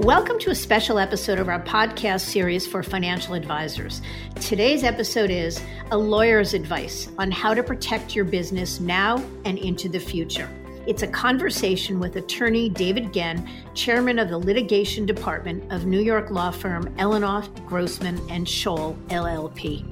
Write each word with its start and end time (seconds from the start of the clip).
Welcome 0.00 0.38
to 0.38 0.50
a 0.50 0.54
special 0.54 0.98
episode 0.98 1.38
of 1.38 1.50
our 1.50 1.60
podcast 1.60 2.22
series 2.22 2.66
for 2.66 2.82
financial 2.82 3.34
advisors. 3.34 4.00
Today's 4.36 4.82
episode 4.82 5.28
is 5.30 5.62
A 5.90 5.98
Lawyer's 5.98 6.54
Advice 6.54 7.10
on 7.18 7.30
how 7.30 7.52
to 7.52 7.62
protect 7.62 8.16
your 8.16 8.24
business 8.24 8.80
now 8.80 9.22
and 9.44 9.58
into 9.58 9.90
the 9.90 10.00
future. 10.00 10.48
It's 10.86 11.02
a 11.02 11.06
conversation 11.06 12.00
with 12.00 12.16
attorney 12.16 12.70
David 12.70 13.12
Genn, 13.12 13.46
chairman 13.74 14.18
of 14.18 14.30
the 14.30 14.38
litigation 14.38 15.04
department 15.04 15.70
of 15.70 15.84
New 15.84 16.00
York 16.00 16.30
law 16.30 16.50
firm 16.50 16.84
Ellenoff, 16.96 17.54
Grossman, 17.66 18.18
and 18.30 18.48
Schole, 18.48 18.96
LLP. 19.08 19.84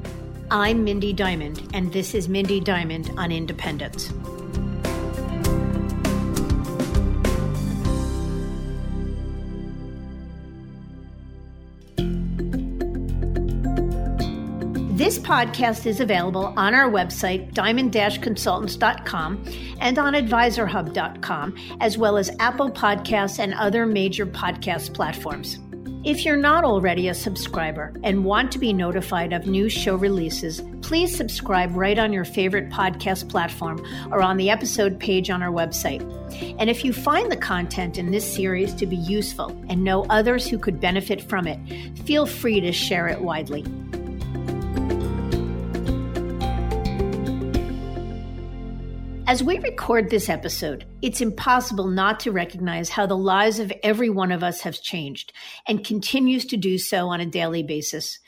I'm 0.50 0.84
Mindy 0.84 1.12
Diamond, 1.12 1.68
and 1.74 1.92
this 1.92 2.14
is 2.14 2.30
Mindy 2.30 2.60
Diamond 2.60 3.12
on 3.18 3.30
Independence. 3.30 4.10
Podcast 15.28 15.84
is 15.84 16.00
available 16.00 16.54
on 16.56 16.74
our 16.74 16.90
website, 16.90 17.52
diamond 17.52 17.92
consultants.com, 17.92 19.44
and 19.78 19.98
on 19.98 20.14
advisorhub.com, 20.14 21.54
as 21.82 21.98
well 21.98 22.16
as 22.16 22.30
Apple 22.40 22.70
Podcasts 22.70 23.38
and 23.38 23.52
other 23.52 23.84
major 23.84 24.24
podcast 24.24 24.94
platforms. 24.94 25.58
If 26.02 26.24
you're 26.24 26.38
not 26.38 26.64
already 26.64 27.08
a 27.08 27.14
subscriber 27.14 27.92
and 28.02 28.24
want 28.24 28.50
to 28.52 28.58
be 28.58 28.72
notified 28.72 29.34
of 29.34 29.46
new 29.46 29.68
show 29.68 29.96
releases, 29.96 30.62
please 30.80 31.14
subscribe 31.14 31.76
right 31.76 31.98
on 31.98 32.10
your 32.10 32.24
favorite 32.24 32.70
podcast 32.70 33.28
platform 33.28 33.84
or 34.10 34.22
on 34.22 34.38
the 34.38 34.48
episode 34.48 34.98
page 34.98 35.28
on 35.28 35.42
our 35.42 35.52
website. 35.52 36.00
And 36.58 36.70
if 36.70 36.86
you 36.86 36.94
find 36.94 37.30
the 37.30 37.36
content 37.36 37.98
in 37.98 38.12
this 38.12 38.24
series 38.34 38.72
to 38.76 38.86
be 38.86 38.96
useful 38.96 39.50
and 39.68 39.84
know 39.84 40.06
others 40.08 40.48
who 40.48 40.58
could 40.58 40.80
benefit 40.80 41.20
from 41.20 41.46
it, 41.46 41.58
feel 41.98 42.24
free 42.24 42.60
to 42.60 42.72
share 42.72 43.08
it 43.08 43.20
widely. 43.20 43.66
As 49.28 49.42
we 49.42 49.58
record 49.58 50.08
this 50.08 50.30
episode, 50.30 50.86
it's 51.02 51.20
impossible 51.20 51.86
not 51.86 52.18
to 52.20 52.32
recognize 52.32 52.88
how 52.88 53.04
the 53.04 53.14
lives 53.14 53.58
of 53.58 53.70
every 53.82 54.08
one 54.08 54.32
of 54.32 54.42
us 54.42 54.62
have 54.62 54.80
changed 54.80 55.34
and 55.66 55.84
continues 55.84 56.46
to 56.46 56.56
do 56.56 56.78
so 56.78 57.08
on 57.08 57.20
a 57.20 57.26
daily 57.26 57.62
basis. 57.62 58.20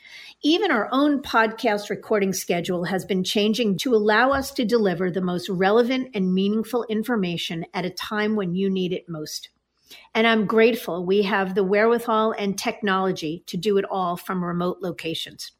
Even 0.43 0.69
our 0.69 0.87
own 0.91 1.23
podcast 1.23 1.89
recording 1.89 2.33
schedule 2.33 2.83
has 2.83 3.03
been 3.03 3.23
changing 3.23 3.79
to 3.79 3.95
allow 3.95 4.29
us 4.29 4.51
to 4.51 4.63
deliver 4.63 5.09
the 5.09 5.23
most 5.23 5.49
relevant 5.49 6.11
and 6.13 6.35
meaningful 6.35 6.85
information 6.87 7.65
at 7.73 7.83
a 7.83 7.89
time 7.89 8.35
when 8.35 8.53
you 8.53 8.69
need 8.69 8.93
it 8.93 9.09
most. 9.09 9.49
And 10.13 10.27
I'm 10.27 10.45
grateful 10.45 11.03
we 11.03 11.23
have 11.23 11.55
the 11.55 11.63
wherewithal 11.63 12.33
and 12.33 12.55
technology 12.55 13.41
to 13.47 13.57
do 13.57 13.79
it 13.79 13.85
all 13.89 14.17
from 14.17 14.43
remote 14.43 14.77
locations. 14.83 15.51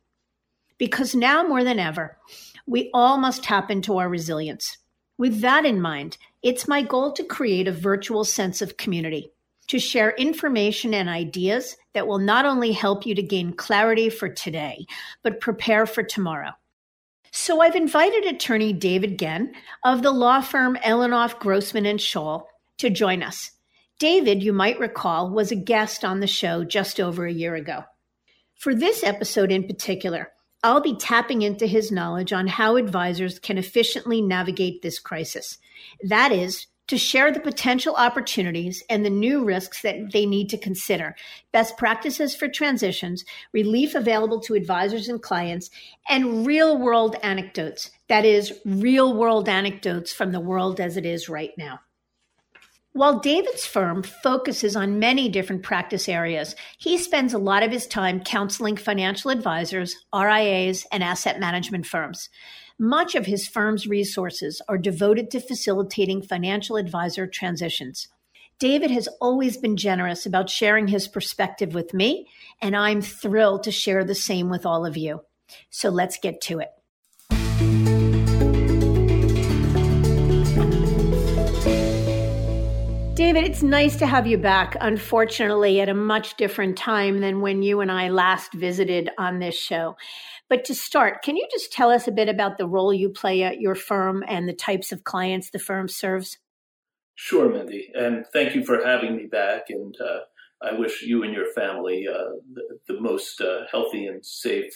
Because 0.78 1.16
now 1.16 1.42
more 1.42 1.64
than 1.64 1.80
ever, 1.80 2.20
we 2.67 2.92
all 2.94 3.17
must 3.17 3.44
tap 3.44 3.72
into 3.72 3.98
our 3.98 4.08
resilience. 4.08 4.78
With 5.22 5.41
that 5.41 5.67
in 5.67 5.80
mind, 5.80 6.17
it's 6.41 6.67
my 6.67 6.81
goal 6.81 7.11
to 7.11 7.23
create 7.23 7.67
a 7.67 7.72
virtual 7.72 8.25
sense 8.25 8.59
of 8.59 8.77
community, 8.77 9.31
to 9.67 9.77
share 9.77 10.16
information 10.16 10.95
and 10.95 11.08
ideas 11.08 11.77
that 11.94 12.08
will 12.08 12.17
not 12.17 12.47
only 12.47 12.72
help 12.72 13.05
you 13.05 13.14
to 13.14 13.22
gain 13.22 13.53
clarity 13.53 14.09
for 14.09 14.30
today, 14.30 14.88
but 15.22 15.39
prepare 15.39 15.86
for 15.86 16.02
tomorrow. 16.02 16.49
So 17.30 17.61
I've 17.61 17.75
invited 17.75 18.25
attorney 18.25 18.73
David 18.73 19.19
Genn 19.19 19.53
of 19.86 20.02
the 20.02 20.09
law 20.09 20.42
firm 20.42 20.75
Ellenoff 20.77 21.38
Grossman 21.38 21.86
and 21.86 22.02
Schole 22.02 22.47
to 22.80 22.89
join 22.89 23.22
us. 23.22 23.52
David, 23.99 24.42
you 24.42 24.53
might 24.53 24.80
recall, 24.80 25.30
was 25.30 25.52
a 25.52 25.55
guest 25.55 26.03
on 26.03 26.19
the 26.19 26.25
show 26.25 26.64
just 26.64 26.99
over 26.99 27.27
a 27.27 27.31
year 27.31 27.53
ago. 27.53 27.83
For 28.55 28.73
this 28.73 29.03
episode 29.03 29.52
in 29.52 29.67
particular, 29.67 30.32
I'll 30.64 30.82
be 30.82 30.95
tapping 30.95 31.42
into 31.42 31.66
his 31.66 31.92
knowledge 31.92 32.32
on 32.32 32.48
how 32.48 32.76
advisors 32.76 33.39
can 33.39 33.58
efficiently 33.58 34.22
navigate 34.22 34.82
this 34.82 34.99
crisis. 34.99 35.58
That 36.04 36.32
is, 36.32 36.67
to 36.88 36.98
share 36.98 37.32
the 37.32 37.39
potential 37.39 37.95
opportunities 37.95 38.83
and 38.89 39.05
the 39.05 39.10
new 39.10 39.45
risks 39.45 39.82
that 39.82 40.11
they 40.11 40.26
need 40.26 40.50
to 40.50 40.58
consider, 40.58 41.16
best 41.52 41.77
practices 41.77 42.36
for 42.36 42.48
transitions, 42.48 43.23
relief 43.54 43.95
available 43.95 44.42
to 44.42 44.55
advisors 44.55 45.08
and 45.08 45.21
clients, 45.21 45.70
and 46.10 46.45
real 46.45 46.77
world 46.77 47.16
anecdotes. 47.23 47.92
That 48.10 48.26
is, 48.26 48.60
real 48.66 49.14
world 49.14 49.48
anecdotes 49.48 50.11
from 50.11 50.32
the 50.32 50.42
world 50.42 50.82
as 50.82 50.98
it 50.98 51.05
is 51.05 51.30
right 51.30 51.54
now. 51.58 51.80
While 52.93 53.19
David's 53.19 53.65
firm 53.65 54.03
focuses 54.03 54.75
on 54.75 54.99
many 54.99 55.29
different 55.29 55.63
practice 55.63 56.09
areas, 56.09 56.57
he 56.77 56.97
spends 56.97 57.33
a 57.33 57.39
lot 57.39 57.63
of 57.63 57.71
his 57.71 57.87
time 57.87 58.19
counseling 58.19 58.75
financial 58.75 59.31
advisors, 59.31 59.95
RIAs, 60.13 60.85
and 60.91 61.02
asset 61.02 61.39
management 61.39 61.85
firms. 61.85 62.27
Much 62.77 63.15
of 63.15 63.25
his 63.25 63.47
firm's 63.47 63.87
resources 63.87 64.61
are 64.67 64.77
devoted 64.77 65.31
to 65.31 65.39
facilitating 65.39 66.21
financial 66.21 66.75
advisor 66.75 67.27
transitions. 67.27 68.09
David 68.59 68.91
has 68.91 69.08
always 69.21 69.55
been 69.55 69.77
generous 69.77 70.25
about 70.25 70.49
sharing 70.49 70.87
his 70.87 71.08
perspective 71.08 71.73
with 71.73 71.93
me, 71.93 72.27
and 72.61 72.75
I'm 72.75 73.02
thrilled 73.02 73.63
to 73.63 73.71
share 73.71 74.03
the 74.03 74.15
same 74.15 74.49
with 74.49 74.65
all 74.65 74.85
of 74.85 74.97
you. 74.97 75.21
So 75.69 75.89
let's 75.89 76.19
get 76.19 76.41
to 76.41 76.59
it. 76.59 76.71
David, 83.33 83.49
it's 83.49 83.64
nice 83.64 83.95
to 83.95 84.05
have 84.05 84.27
you 84.27 84.37
back, 84.37 84.75
unfortunately, 84.81 85.80
at 85.80 85.87
a 85.87 85.93
much 85.93 86.36
different 86.36 86.77
time 86.77 87.21
than 87.21 87.39
when 87.39 87.64
you 87.64 87.80
and 87.80 87.89
I 87.89 88.09
last 88.09 88.52
visited 88.53 89.09
on 89.17 89.39
this 89.39 89.58
show. 89.58 89.95
But 90.49 90.65
to 90.65 90.75
start, 90.75 91.23
can 91.23 91.37
you 91.37 91.47
just 91.49 91.71
tell 91.71 91.91
us 91.91 92.09
a 92.09 92.11
bit 92.11 92.27
about 92.27 92.58
the 92.58 92.67
role 92.67 92.93
you 92.93 93.08
play 93.08 93.43
at 93.43 93.61
your 93.61 93.73
firm 93.73 94.21
and 94.27 94.49
the 94.49 94.53
types 94.53 94.91
of 94.91 95.05
clients 95.05 95.49
the 95.49 95.59
firm 95.59 95.87
serves? 95.87 96.39
Sure, 97.15 97.47
Mindy. 97.47 97.89
And 97.93 98.25
thank 98.33 98.53
you 98.53 98.65
for 98.65 98.86
having 98.86 99.15
me 99.15 99.27
back. 99.27 99.70
And 99.70 99.95
uh, 100.02 100.20
I 100.61 100.77
wish 100.77 101.02
you 101.02 101.23
and 101.23 101.33
your 101.33 101.53
family 101.53 102.09
uh, 102.09 102.36
the, 102.53 102.80
the, 102.89 102.99
most 102.99 103.39
uh, 103.39 103.61
healthy 103.71 104.08
and 104.08 104.25
safe 104.25 104.73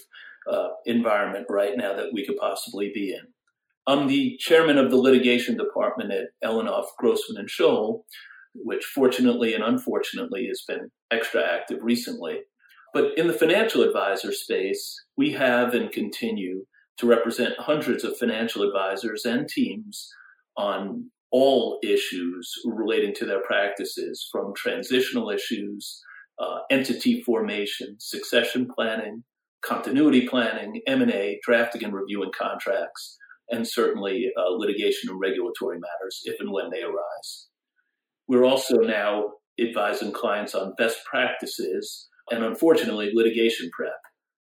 uh, 0.49 0.69
environment 0.85 1.47
right 1.49 1.75
now 1.75 1.93
that 1.93 2.13
we 2.13 2.25
could 2.25 2.37
possibly 2.37 2.89
be 2.93 3.11
in. 3.11 3.27
I'm 3.85 4.07
the 4.07 4.37
chairman 4.39 4.77
of 4.77 4.91
the 4.91 4.97
litigation 4.97 5.57
department 5.57 6.13
at 6.13 6.29
Ellenoff, 6.41 6.85
Grossman 6.97 7.37
and 7.37 7.49
Schole, 7.49 8.05
which 8.63 8.83
fortunately 8.85 9.53
and 9.53 9.63
unfortunately 9.63 10.47
has 10.47 10.63
been 10.67 10.89
extra 11.11 11.43
active 11.43 11.79
recently. 11.81 12.39
But 12.93 13.17
in 13.17 13.27
the 13.27 13.33
financial 13.33 13.83
advisor 13.83 14.31
space, 14.31 14.95
we 15.17 15.31
have 15.33 15.73
and 15.73 15.91
continue 15.91 16.65
to 16.97 17.07
represent 17.07 17.59
hundreds 17.59 18.03
of 18.03 18.17
financial 18.17 18.63
advisors 18.63 19.25
and 19.25 19.47
teams 19.49 20.09
on 20.57 21.11
all 21.31 21.79
issues 21.83 22.53
relating 22.65 23.13
to 23.15 23.25
their 23.25 23.41
practices, 23.41 24.27
from 24.31 24.53
transitional 24.55 25.29
issues, 25.29 26.01
uh, 26.39 26.59
entity 26.71 27.21
formation, 27.23 27.97
succession 27.99 28.67
planning, 28.73 29.23
continuity 29.61 30.27
planning, 30.27 30.81
M&A, 30.87 31.39
drafting 31.43 31.83
and 31.83 31.93
reviewing 31.93 32.31
contracts, 32.37 33.17
and 33.49 33.67
certainly 33.67 34.31
uh, 34.37 34.51
litigation 34.51 35.09
and 35.09 35.19
regulatory 35.19 35.79
matters 35.79 36.21
if 36.23 36.39
and 36.39 36.51
when 36.51 36.69
they 36.69 36.81
arise. 36.81 37.47
We're 38.27 38.45
also 38.45 38.77
now 38.77 39.25
advising 39.59 40.11
clients 40.11 40.55
on 40.55 40.73
best 40.77 40.97
practices 41.09 42.09
and 42.31 42.43
unfortunately 42.43 43.11
litigation 43.13 43.69
prep. 43.71 43.99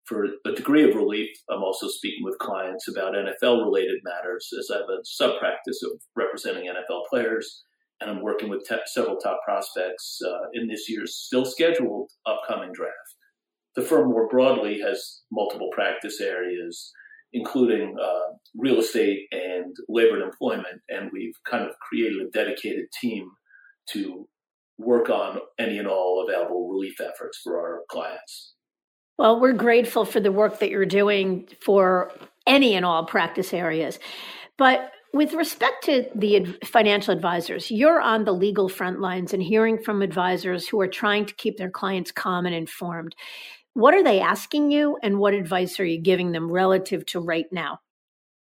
For 0.04 0.27
a 0.47 0.53
degree 0.53 0.88
of 0.88 0.94
relief, 0.94 1.31
I'm 1.50 1.65
also 1.65 1.88
speaking 1.88 2.22
with 2.22 2.38
clients 2.38 2.87
about 2.87 3.15
NFL 3.15 3.65
related 3.65 3.99
matters 4.04 4.49
as 4.56 4.71
I 4.71 4.78
have 4.78 4.88
a 4.88 5.04
sub 5.04 5.41
practice 5.41 5.82
of 5.82 6.00
representing 6.15 6.71
NFL 6.71 7.03
players. 7.10 7.65
And 8.01 8.10
I'm 8.10 8.22
working 8.22 8.48
with 8.48 8.65
te- 8.68 8.77
several 8.86 9.16
top 9.16 9.41
prospects 9.45 10.21
uh, 10.24 10.48
in 10.53 10.69
this 10.69 10.89
year's 10.89 11.16
still 11.16 11.45
scheduled 11.45 12.10
upcoming 12.24 12.71
draft. 12.72 12.95
The 13.74 13.83
firm 13.83 14.10
more 14.10 14.28
broadly 14.28 14.80
has 14.80 15.22
multiple 15.33 15.71
practice 15.72 16.21
areas, 16.21 16.92
including 17.33 17.97
uh, 18.01 18.34
real 18.57 18.78
estate 18.78 19.27
and 19.33 19.74
labor 19.89 20.16
and 20.16 20.24
employment. 20.24 20.83
And 20.89 21.10
we've 21.12 21.34
kind 21.51 21.65
of 21.65 21.72
created 21.80 22.22
a 22.22 22.30
dedicated 22.30 22.86
team 23.01 23.28
to 23.92 24.28
work 24.78 25.09
on 25.09 25.38
any 25.59 25.78
and 25.78 25.88
all 25.88 26.27
available 26.27 26.68
relief 26.68 27.00
efforts 27.00 27.38
for 27.42 27.59
our 27.59 27.83
clients. 27.88 28.54
Well, 29.18 29.41
we're 29.41 29.54
grateful 29.54 30.04
for 30.04 30.21
the 30.21 30.33
work 30.33 30.59
that 30.59 30.71
you're 30.71 30.84
doing 30.84 31.48
for 31.60 32.12
any 32.47 32.74
and 32.74 32.84
all 32.84 33.06
practice 33.06 33.54
areas. 33.54 33.98
But 34.59 34.92
with 35.15 35.33
respect 35.33 35.84
to 35.84 36.04
the 36.15 36.59
financial 36.65 37.15
advisors, 37.15 37.71
you're 37.71 38.00
on 38.00 38.24
the 38.24 38.34
legal 38.34 38.68
front 38.68 39.00
lines 39.00 39.33
and 39.33 39.42
hearing 39.42 39.78
from 39.78 40.03
advisors 40.03 40.68
who 40.68 40.78
are 40.80 40.88
trying 40.88 41.24
to 41.24 41.34
keep 41.34 41.56
their 41.56 41.71
clients 41.71 42.12
calm 42.12 42.44
and 42.44 42.54
informed. 42.54 43.15
What 43.72 43.94
are 43.94 44.04
they 44.04 44.21
asking 44.21 44.71
you, 44.71 44.98
and 45.03 45.18
what 45.18 45.34
advice 45.34 45.80
are 45.80 45.84
you 45.84 45.98
giving 45.98 46.33
them 46.33 46.50
relative 46.50 47.04
to 47.06 47.21
right 47.21 47.47
now? 47.50 47.80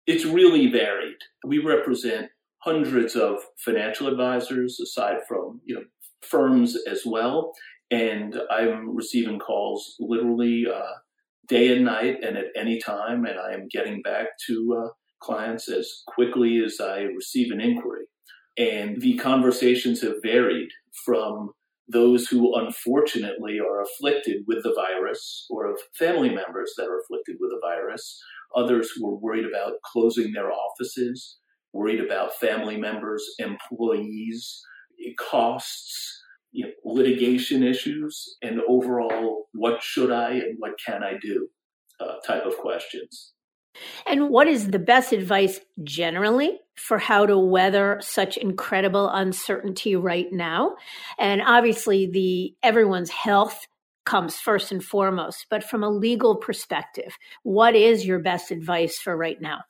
It's 0.06 0.24
really 0.24 0.66
varied. 0.70 1.18
We 1.44 1.58
represent 1.58 2.30
hundreds 2.60 3.16
of 3.16 3.38
financial 3.58 4.06
advisors 4.06 4.78
aside 4.80 5.18
from 5.26 5.60
you 5.64 5.74
know 5.74 5.82
firms 6.22 6.76
as 6.86 7.02
well 7.06 7.52
And 7.90 8.36
I'm 8.50 8.94
receiving 8.94 9.38
calls 9.38 9.96
literally 9.98 10.66
uh, 10.72 10.92
day 11.48 11.74
and 11.74 11.84
night 11.84 12.18
and 12.22 12.36
at 12.36 12.46
any 12.56 12.78
time, 12.78 13.24
and 13.24 13.38
I 13.38 13.52
am 13.52 13.68
getting 13.68 14.00
back 14.02 14.28
to 14.46 14.84
uh, 14.84 14.88
clients 15.20 15.68
as 15.68 16.02
quickly 16.06 16.62
as 16.64 16.80
I 16.80 17.00
receive 17.00 17.50
an 17.50 17.60
inquiry. 17.60 18.06
And 18.56 19.00
the 19.00 19.16
conversations 19.16 20.00
have 20.02 20.22
varied 20.22 20.68
from 21.04 21.50
those 21.88 22.28
who 22.28 22.54
unfortunately 22.54 23.58
are 23.58 23.82
afflicted 23.82 24.44
with 24.46 24.62
the 24.62 24.74
virus 24.74 25.46
or 25.50 25.66
of 25.66 25.80
family 25.98 26.28
members 26.28 26.72
that 26.76 26.86
are 26.86 27.00
afflicted 27.00 27.36
with 27.40 27.50
the 27.50 27.60
virus, 27.60 28.22
others 28.54 28.90
who 28.94 29.08
are 29.08 29.18
worried 29.18 29.44
about 29.44 29.72
closing 29.84 30.32
their 30.32 30.52
offices, 30.52 31.39
worried 31.72 32.00
about 32.00 32.34
family 32.36 32.76
members, 32.76 33.24
employees, 33.38 34.62
costs, 35.18 36.22
you 36.52 36.66
know, 36.66 36.72
litigation 36.84 37.62
issues, 37.62 38.36
and 38.42 38.60
overall, 38.68 39.46
what 39.52 39.82
should 39.82 40.10
I 40.10 40.32
and 40.32 40.56
what 40.58 40.72
can 40.84 41.02
I 41.02 41.14
do 41.20 41.48
uh, 42.00 42.14
type 42.26 42.44
of 42.46 42.56
questions. 42.56 43.32
And 44.06 44.30
what 44.30 44.48
is 44.48 44.68
the 44.68 44.78
best 44.78 45.12
advice 45.12 45.60
generally 45.84 46.58
for 46.76 46.98
how 46.98 47.24
to 47.26 47.38
weather 47.38 47.98
such 48.02 48.36
incredible 48.36 49.08
uncertainty 49.08 49.94
right 49.94 50.26
now? 50.32 50.76
And 51.18 51.40
obviously 51.40 52.10
the 52.10 52.54
everyone's 52.66 53.10
health 53.10 53.66
comes 54.04 54.36
first 54.36 54.72
and 54.72 54.82
foremost, 54.82 55.46
but 55.50 55.62
from 55.62 55.84
a 55.84 55.90
legal 55.90 56.36
perspective, 56.36 57.16
what 57.42 57.76
is 57.76 58.04
your 58.04 58.18
best 58.18 58.50
advice 58.50 58.98
for 58.98 59.16
right 59.16 59.40
now? 59.40 59.60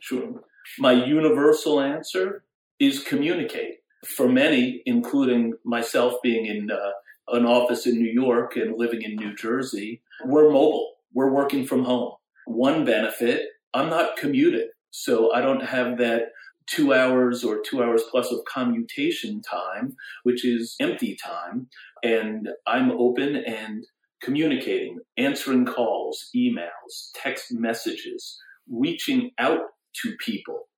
Sure. 0.00 0.42
My 0.78 0.92
universal 0.92 1.80
answer 1.80 2.44
is 2.78 3.02
communicate. 3.02 3.78
For 4.06 4.28
many, 4.28 4.82
including 4.86 5.54
myself 5.64 6.14
being 6.22 6.46
in 6.46 6.70
uh, 6.70 6.90
an 7.28 7.46
office 7.46 7.86
in 7.86 7.96
New 7.96 8.10
York 8.10 8.56
and 8.56 8.76
living 8.76 9.02
in 9.02 9.16
New 9.16 9.34
Jersey, 9.34 10.02
we're 10.24 10.50
mobile. 10.50 10.94
We're 11.12 11.32
working 11.32 11.66
from 11.66 11.84
home. 11.84 12.14
One 12.46 12.84
benefit, 12.84 13.42
I'm 13.72 13.88
not 13.88 14.16
commuting. 14.16 14.68
So 14.90 15.32
I 15.32 15.40
don't 15.40 15.64
have 15.64 15.98
that 15.98 16.32
two 16.66 16.92
hours 16.92 17.44
or 17.44 17.60
two 17.60 17.82
hours 17.82 18.02
plus 18.10 18.30
of 18.30 18.40
commutation 18.44 19.42
time, 19.42 19.96
which 20.22 20.44
is 20.44 20.76
empty 20.80 21.16
time. 21.16 21.68
And 22.02 22.48
I'm 22.66 22.90
open 22.92 23.36
and 23.36 23.84
communicating, 24.22 24.98
answering 25.16 25.66
calls, 25.66 26.30
emails, 26.34 27.10
text 27.14 27.52
messages, 27.52 28.38
reaching 28.68 29.32
out 29.38 29.60
to 30.02 30.14
people, 30.24 30.68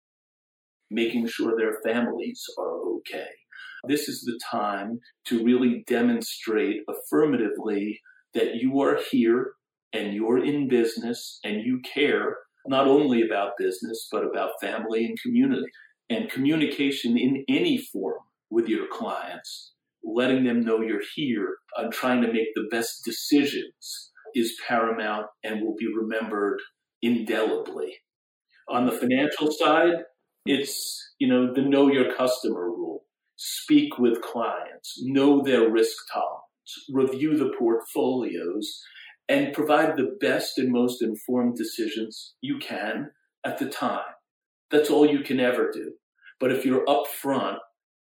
making 0.90 1.26
sure 1.26 1.56
their 1.56 1.80
families 1.84 2.44
are 2.58 2.80
okay. 2.96 3.28
This 3.86 4.08
is 4.08 4.22
the 4.22 4.38
time 4.50 5.00
to 5.26 5.44
really 5.44 5.84
demonstrate 5.86 6.82
affirmatively 6.88 8.00
that 8.34 8.56
you 8.56 8.80
are 8.80 8.98
here 9.10 9.52
and 9.92 10.12
you're 10.12 10.44
in 10.44 10.68
business 10.68 11.38
and 11.44 11.62
you 11.62 11.80
care 11.94 12.36
not 12.66 12.88
only 12.88 13.22
about 13.22 13.52
business, 13.58 14.08
but 14.10 14.24
about 14.24 14.60
family 14.60 15.04
and 15.04 15.20
community. 15.20 15.66
And 16.10 16.30
communication 16.30 17.16
in 17.16 17.44
any 17.48 17.78
form 17.78 18.20
with 18.50 18.68
your 18.68 18.86
clients, 18.92 19.72
letting 20.04 20.44
them 20.44 20.64
know 20.64 20.80
you're 20.80 21.00
here 21.14 21.56
and 21.76 21.92
trying 21.92 22.22
to 22.22 22.32
make 22.32 22.48
the 22.54 22.68
best 22.70 23.04
decisions 23.04 24.12
is 24.34 24.58
paramount 24.68 25.26
and 25.42 25.62
will 25.62 25.74
be 25.76 25.88
remembered 25.92 26.60
indelibly. 27.02 27.96
On 28.68 28.86
the 28.86 28.92
financial 28.92 29.50
side, 29.52 29.94
it's, 30.44 31.14
you 31.18 31.28
know, 31.28 31.52
the 31.52 31.62
know 31.62 31.90
your 31.90 32.14
customer 32.14 32.66
rule. 32.66 33.04
Speak 33.36 33.98
with 33.98 34.22
clients, 34.22 35.00
know 35.02 35.42
their 35.42 35.70
risk 35.70 35.96
tolerance, 36.12 36.84
review 36.92 37.36
the 37.36 37.52
portfolios, 37.58 38.80
and 39.28 39.52
provide 39.52 39.96
the 39.96 40.16
best 40.20 40.58
and 40.58 40.72
most 40.72 41.02
informed 41.02 41.56
decisions 41.56 42.34
you 42.40 42.58
can 42.58 43.10
at 43.44 43.58
the 43.58 43.68
time. 43.68 44.00
That's 44.70 44.90
all 44.90 45.06
you 45.06 45.20
can 45.20 45.40
ever 45.40 45.70
do. 45.72 45.92
But 46.40 46.52
if 46.52 46.64
you're 46.64 46.84
upfront 46.86 47.58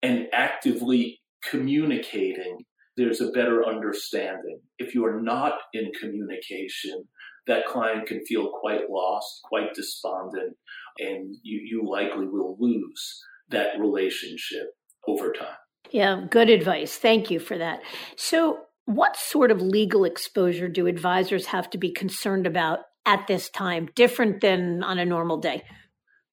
and 0.01 0.27
actively 0.33 1.19
communicating, 1.49 2.65
there's 2.97 3.21
a 3.21 3.31
better 3.31 3.65
understanding. 3.65 4.59
If 4.77 4.93
you 4.93 5.05
are 5.05 5.21
not 5.21 5.53
in 5.73 5.91
communication, 5.99 7.07
that 7.47 7.65
client 7.65 8.07
can 8.07 8.23
feel 8.25 8.51
quite 8.51 8.89
lost, 8.89 9.41
quite 9.43 9.73
despondent, 9.73 10.55
and 10.99 11.35
you, 11.43 11.61
you 11.63 11.89
likely 11.89 12.27
will 12.27 12.57
lose 12.59 13.23
that 13.49 13.79
relationship 13.79 14.67
over 15.07 15.31
time. 15.31 15.55
Yeah, 15.89 16.25
good 16.29 16.49
advice. 16.49 16.97
Thank 16.97 17.31
you 17.31 17.39
for 17.39 17.57
that. 17.57 17.81
So, 18.15 18.59
what 18.85 19.15
sort 19.15 19.51
of 19.51 19.61
legal 19.61 20.05
exposure 20.05 20.67
do 20.67 20.87
advisors 20.87 21.47
have 21.47 21.69
to 21.71 21.77
be 21.77 21.91
concerned 21.91 22.47
about 22.47 22.79
at 23.05 23.27
this 23.27 23.49
time, 23.49 23.89
different 23.95 24.41
than 24.41 24.83
on 24.83 24.99
a 24.99 25.05
normal 25.05 25.37
day? 25.37 25.63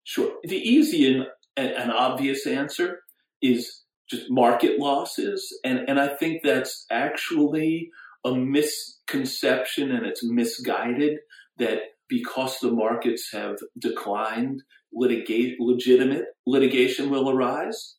Sure. 0.05 0.33
The 0.45 0.57
easy 0.57 1.07
and, 1.07 1.27
and 1.57 1.93
obvious 1.93 2.47
answer 2.47 3.01
is 3.43 3.83
just 4.09 4.27
market 4.31 4.79
losses. 4.79 5.47
And, 5.65 5.81
and 5.89 6.01
I 6.01 6.09
think 6.09 6.43
that's 6.43 6.87
actually 6.91 7.91
a 8.25 8.35
misconception 8.35 9.91
and 9.93 10.07
it's 10.07 10.25
misguided 10.25 11.19
that 11.59 11.81
because 12.09 12.59
the 12.61 12.71
markets 12.71 13.31
have 13.33 13.57
declined, 13.79 14.63
litigate, 14.93 15.57
legitimate 15.61 16.25
litigation 16.47 17.11
will 17.11 17.31
arise. 17.31 17.97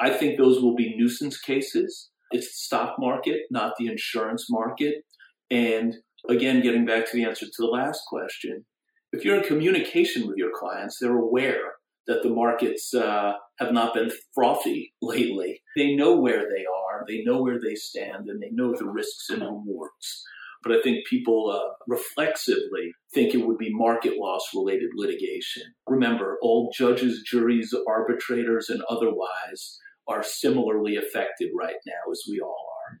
I 0.00 0.10
think 0.10 0.36
those 0.36 0.60
will 0.60 0.74
be 0.74 0.96
nuisance 0.96 1.38
cases. 1.38 2.10
It's 2.32 2.46
the 2.46 2.76
stock 2.76 2.96
market, 2.98 3.42
not 3.50 3.74
the 3.78 3.86
insurance 3.86 4.46
market. 4.50 5.04
And 5.50 5.94
again, 6.28 6.62
getting 6.62 6.86
back 6.86 7.06
to 7.06 7.16
the 7.16 7.24
answer 7.24 7.46
to 7.46 7.52
the 7.58 7.66
last 7.66 8.02
question, 8.08 8.64
if 9.12 9.24
you're 9.24 9.36
in 9.36 9.44
communication 9.44 10.26
with 10.26 10.36
your 10.36 10.50
clients, 10.58 10.98
they're 10.98 11.16
aware 11.16 11.74
that 12.06 12.22
the 12.22 12.30
markets 12.30 12.92
uh, 12.94 13.34
have 13.58 13.72
not 13.72 13.94
been 13.94 14.10
frothy 14.34 14.94
lately. 15.00 15.62
They 15.76 15.94
know 15.94 16.16
where 16.16 16.48
they 16.48 16.64
are, 16.64 16.81
they 17.06 17.22
know 17.22 17.42
where 17.42 17.60
they 17.60 17.74
stand, 17.74 18.28
and 18.28 18.42
they 18.42 18.50
know 18.50 18.74
the 18.74 18.86
risks 18.86 19.30
and 19.30 19.42
rewards. 19.42 20.24
But 20.62 20.72
I 20.72 20.80
think 20.80 21.06
people 21.06 21.50
uh, 21.50 21.74
reflexively 21.88 22.92
think 23.12 23.34
it 23.34 23.46
would 23.46 23.58
be 23.58 23.74
market 23.74 24.16
loss 24.16 24.42
related 24.54 24.90
litigation. 24.94 25.64
Remember, 25.88 26.38
all 26.40 26.72
judges, 26.74 27.22
juries, 27.26 27.74
arbitrators, 27.88 28.68
and 28.68 28.82
otherwise 28.88 29.80
are 30.06 30.22
similarly 30.22 30.96
affected 30.96 31.50
right 31.58 31.76
now, 31.86 32.10
as 32.10 32.22
we 32.28 32.40
all 32.40 32.68
are. 32.86 33.00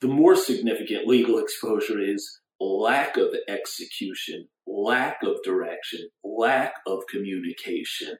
The 0.00 0.08
more 0.08 0.36
significant 0.36 1.06
legal 1.06 1.38
exposure 1.38 2.00
is 2.00 2.40
lack 2.60 3.16
of 3.16 3.34
execution, 3.48 4.48
lack 4.66 5.18
of 5.22 5.36
direction, 5.44 6.08
lack 6.24 6.74
of 6.86 7.00
communication. 7.10 8.16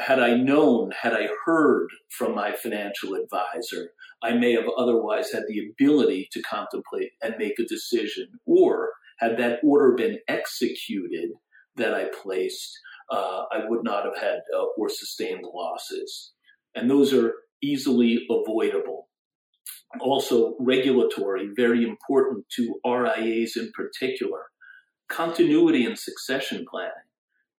Had 0.00 0.20
I 0.20 0.34
known, 0.34 0.90
had 1.02 1.14
I 1.14 1.28
heard 1.44 1.88
from 2.10 2.34
my 2.34 2.52
financial 2.52 3.14
advisor, 3.14 3.90
I 4.22 4.32
may 4.32 4.52
have 4.52 4.68
otherwise 4.76 5.32
had 5.32 5.44
the 5.48 5.68
ability 5.70 6.28
to 6.32 6.42
contemplate 6.42 7.12
and 7.22 7.34
make 7.38 7.58
a 7.58 7.64
decision. 7.64 8.28
Or 8.46 8.90
had 9.18 9.36
that 9.38 9.60
order 9.62 9.94
been 9.94 10.18
executed 10.28 11.30
that 11.76 11.94
I 11.94 12.06
placed, 12.22 12.78
uh, 13.10 13.44
I 13.52 13.60
would 13.66 13.84
not 13.84 14.04
have 14.04 14.16
had 14.16 14.40
uh, 14.54 14.64
or 14.76 14.88
sustained 14.88 15.44
losses. 15.54 16.32
And 16.74 16.90
those 16.90 17.12
are 17.12 17.34
easily 17.62 18.26
avoidable. 18.30 19.08
Also, 20.00 20.54
regulatory, 20.60 21.48
very 21.56 21.82
important 21.82 22.44
to 22.56 22.74
RIAs 22.84 23.56
in 23.56 23.72
particular. 23.74 24.40
Continuity 25.08 25.86
and 25.86 25.98
succession 25.98 26.66
planning. 26.70 26.92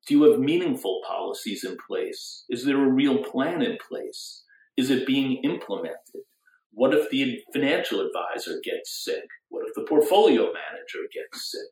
Do 0.07 0.15
you 0.15 0.23
have 0.23 0.39
meaningful 0.39 1.01
policies 1.07 1.63
in 1.63 1.77
place? 1.87 2.45
Is 2.49 2.65
there 2.65 2.81
a 2.81 2.91
real 2.91 3.23
plan 3.23 3.61
in 3.61 3.77
place? 3.87 4.43
Is 4.77 4.89
it 4.89 5.05
being 5.05 5.43
implemented? 5.43 6.23
What 6.71 6.93
if 6.93 7.09
the 7.09 7.39
financial 7.51 7.99
advisor 7.99 8.59
gets 8.63 9.03
sick? 9.03 9.25
What 9.49 9.65
if 9.67 9.73
the 9.75 9.83
portfolio 9.83 10.43
manager 10.43 11.07
gets 11.13 11.51
sick? 11.51 11.69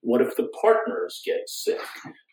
What 0.00 0.20
if 0.20 0.36
the 0.36 0.48
partners 0.60 1.20
get 1.24 1.48
sick? 1.48 1.80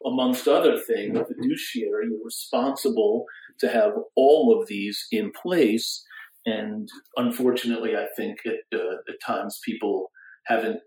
Amongst 0.05 0.47
other 0.47 0.77
things, 0.77 1.17
the 1.17 1.25
fiduciary 1.25 2.07
is 2.07 2.19
responsible 2.23 3.25
to 3.59 3.69
have 3.69 3.93
all 4.15 4.59
of 4.59 4.67
these 4.67 5.07
in 5.11 5.31
place. 5.31 6.03
And 6.45 6.89
unfortunately, 7.17 7.95
I 7.95 8.07
think 8.15 8.39
at, 8.45 8.77
uh, 8.77 8.97
at 9.09 9.15
times 9.25 9.59
people 9.65 10.11
haven't 10.45 10.81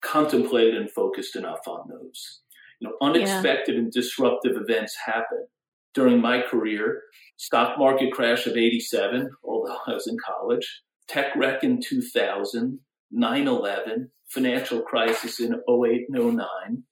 contemplated 0.00 0.76
and 0.76 0.90
focused 0.90 1.34
enough 1.34 1.66
on 1.66 1.88
those. 1.88 2.40
You 2.80 2.88
know, 2.88 2.94
unexpected 3.00 3.74
yeah. 3.74 3.82
and 3.82 3.92
disruptive 3.92 4.56
events 4.56 4.96
happen. 5.04 5.46
During 5.94 6.20
my 6.20 6.42
career, 6.42 7.02
stock 7.36 7.78
market 7.78 8.12
crash 8.12 8.46
of 8.46 8.56
87, 8.56 9.30
although 9.42 9.76
I 9.86 9.94
was 9.94 10.06
in 10.06 10.16
college, 10.24 10.82
tech 11.08 11.34
wreck 11.34 11.64
in 11.64 11.80
2000, 11.80 12.78
9 13.10 13.48
11, 13.48 14.10
financial 14.28 14.82
crisis 14.82 15.40
in 15.40 15.54
08 15.68 16.06
and 16.08 16.36
09. 16.36 16.82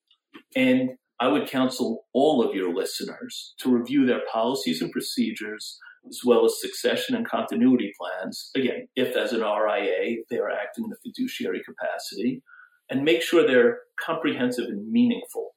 And 0.57 0.91
I 1.21 1.29
would 1.29 1.49
counsel 1.49 2.07
all 2.13 2.43
of 2.43 2.55
your 2.55 2.75
listeners 2.75 3.55
to 3.59 3.75
review 3.75 4.07
their 4.07 4.23
policies 4.31 4.83
and 4.83 4.93
procedures, 4.93 5.79
as 6.09 6.21
well 6.25 6.45
as 6.45 6.61
succession 6.61 7.15
and 7.15 7.27
continuity 7.27 7.93
plans. 7.99 8.51
Again, 8.55 8.89
if 8.97 9.17
as 9.17 9.33
an 9.33 9.41
RIA 9.41 10.17
they 10.31 10.39
are 10.39 10.51
acting 10.51 10.85
in 10.85 10.93
a 10.93 10.97
fiduciary 11.03 11.63
capacity, 11.65 12.43
and 12.91 13.05
make 13.05 13.23
sure 13.23 13.47
they're 13.47 13.81
comprehensive 13.99 14.67
and 14.67 14.91
meaningful, 14.91 15.56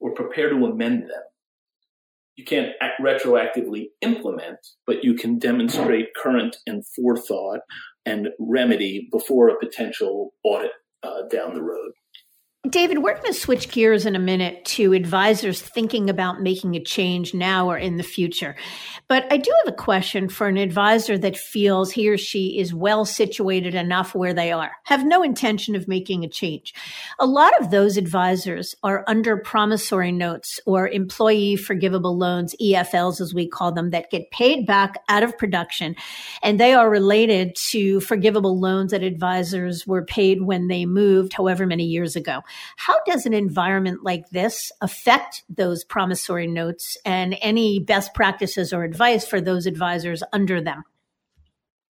or 0.00 0.14
prepare 0.14 0.50
to 0.50 0.66
amend 0.66 1.02
them. 1.02 1.22
You 2.36 2.44
can't 2.44 2.72
retroactively 3.00 3.88
implement, 4.00 4.58
but 4.86 5.04
you 5.04 5.14
can 5.14 5.38
demonstrate 5.38 6.14
current 6.20 6.56
and 6.66 6.84
forethought 6.86 7.60
and 8.06 8.28
remedy 8.38 9.08
before 9.12 9.48
a 9.48 9.58
potential 9.58 10.32
audit 10.42 10.72
uh, 11.02 11.22
down 11.30 11.54
the 11.54 11.62
road. 11.62 11.92
David, 12.68 12.98
we're 12.98 13.14
going 13.14 13.24
to 13.24 13.32
switch 13.32 13.70
gears 13.70 14.04
in 14.04 14.14
a 14.14 14.18
minute 14.18 14.66
to 14.66 14.92
advisors 14.92 15.62
thinking 15.62 16.10
about 16.10 16.42
making 16.42 16.76
a 16.76 16.84
change 16.84 17.32
now 17.32 17.70
or 17.70 17.78
in 17.78 17.96
the 17.96 18.02
future. 18.02 18.54
But 19.08 19.26
I 19.32 19.38
do 19.38 19.50
have 19.64 19.72
a 19.72 19.76
question 19.76 20.28
for 20.28 20.46
an 20.46 20.58
advisor 20.58 21.16
that 21.16 21.38
feels 21.38 21.90
he 21.90 22.10
or 22.10 22.18
she 22.18 22.58
is 22.58 22.74
well 22.74 23.06
situated 23.06 23.74
enough 23.74 24.14
where 24.14 24.34
they 24.34 24.52
are, 24.52 24.72
have 24.84 25.06
no 25.06 25.22
intention 25.22 25.74
of 25.74 25.88
making 25.88 26.22
a 26.22 26.28
change. 26.28 26.74
A 27.18 27.24
lot 27.24 27.58
of 27.58 27.70
those 27.70 27.96
advisors 27.96 28.74
are 28.82 29.04
under 29.08 29.38
promissory 29.38 30.12
notes 30.12 30.60
or 30.66 30.86
employee 30.86 31.56
forgivable 31.56 32.18
loans, 32.18 32.54
EFLs 32.60 33.22
as 33.22 33.32
we 33.32 33.48
call 33.48 33.72
them, 33.72 33.88
that 33.88 34.10
get 34.10 34.30
paid 34.32 34.66
back 34.66 35.02
out 35.08 35.22
of 35.22 35.38
production. 35.38 35.96
And 36.42 36.60
they 36.60 36.74
are 36.74 36.90
related 36.90 37.56
to 37.70 38.00
forgivable 38.00 38.60
loans 38.60 38.90
that 38.90 39.02
advisors 39.02 39.86
were 39.86 40.04
paid 40.04 40.42
when 40.42 40.68
they 40.68 40.84
moved 40.84 41.32
however 41.32 41.66
many 41.66 41.84
years 41.84 42.16
ago. 42.16 42.42
How 42.76 42.98
does 43.06 43.26
an 43.26 43.34
environment 43.34 44.02
like 44.02 44.30
this 44.30 44.72
affect 44.80 45.44
those 45.48 45.84
promissory 45.84 46.46
notes 46.46 46.96
and 47.04 47.36
any 47.40 47.78
best 47.78 48.14
practices 48.14 48.72
or 48.72 48.84
advice 48.84 49.26
for 49.26 49.40
those 49.40 49.66
advisors 49.66 50.22
under 50.32 50.60
them? 50.60 50.84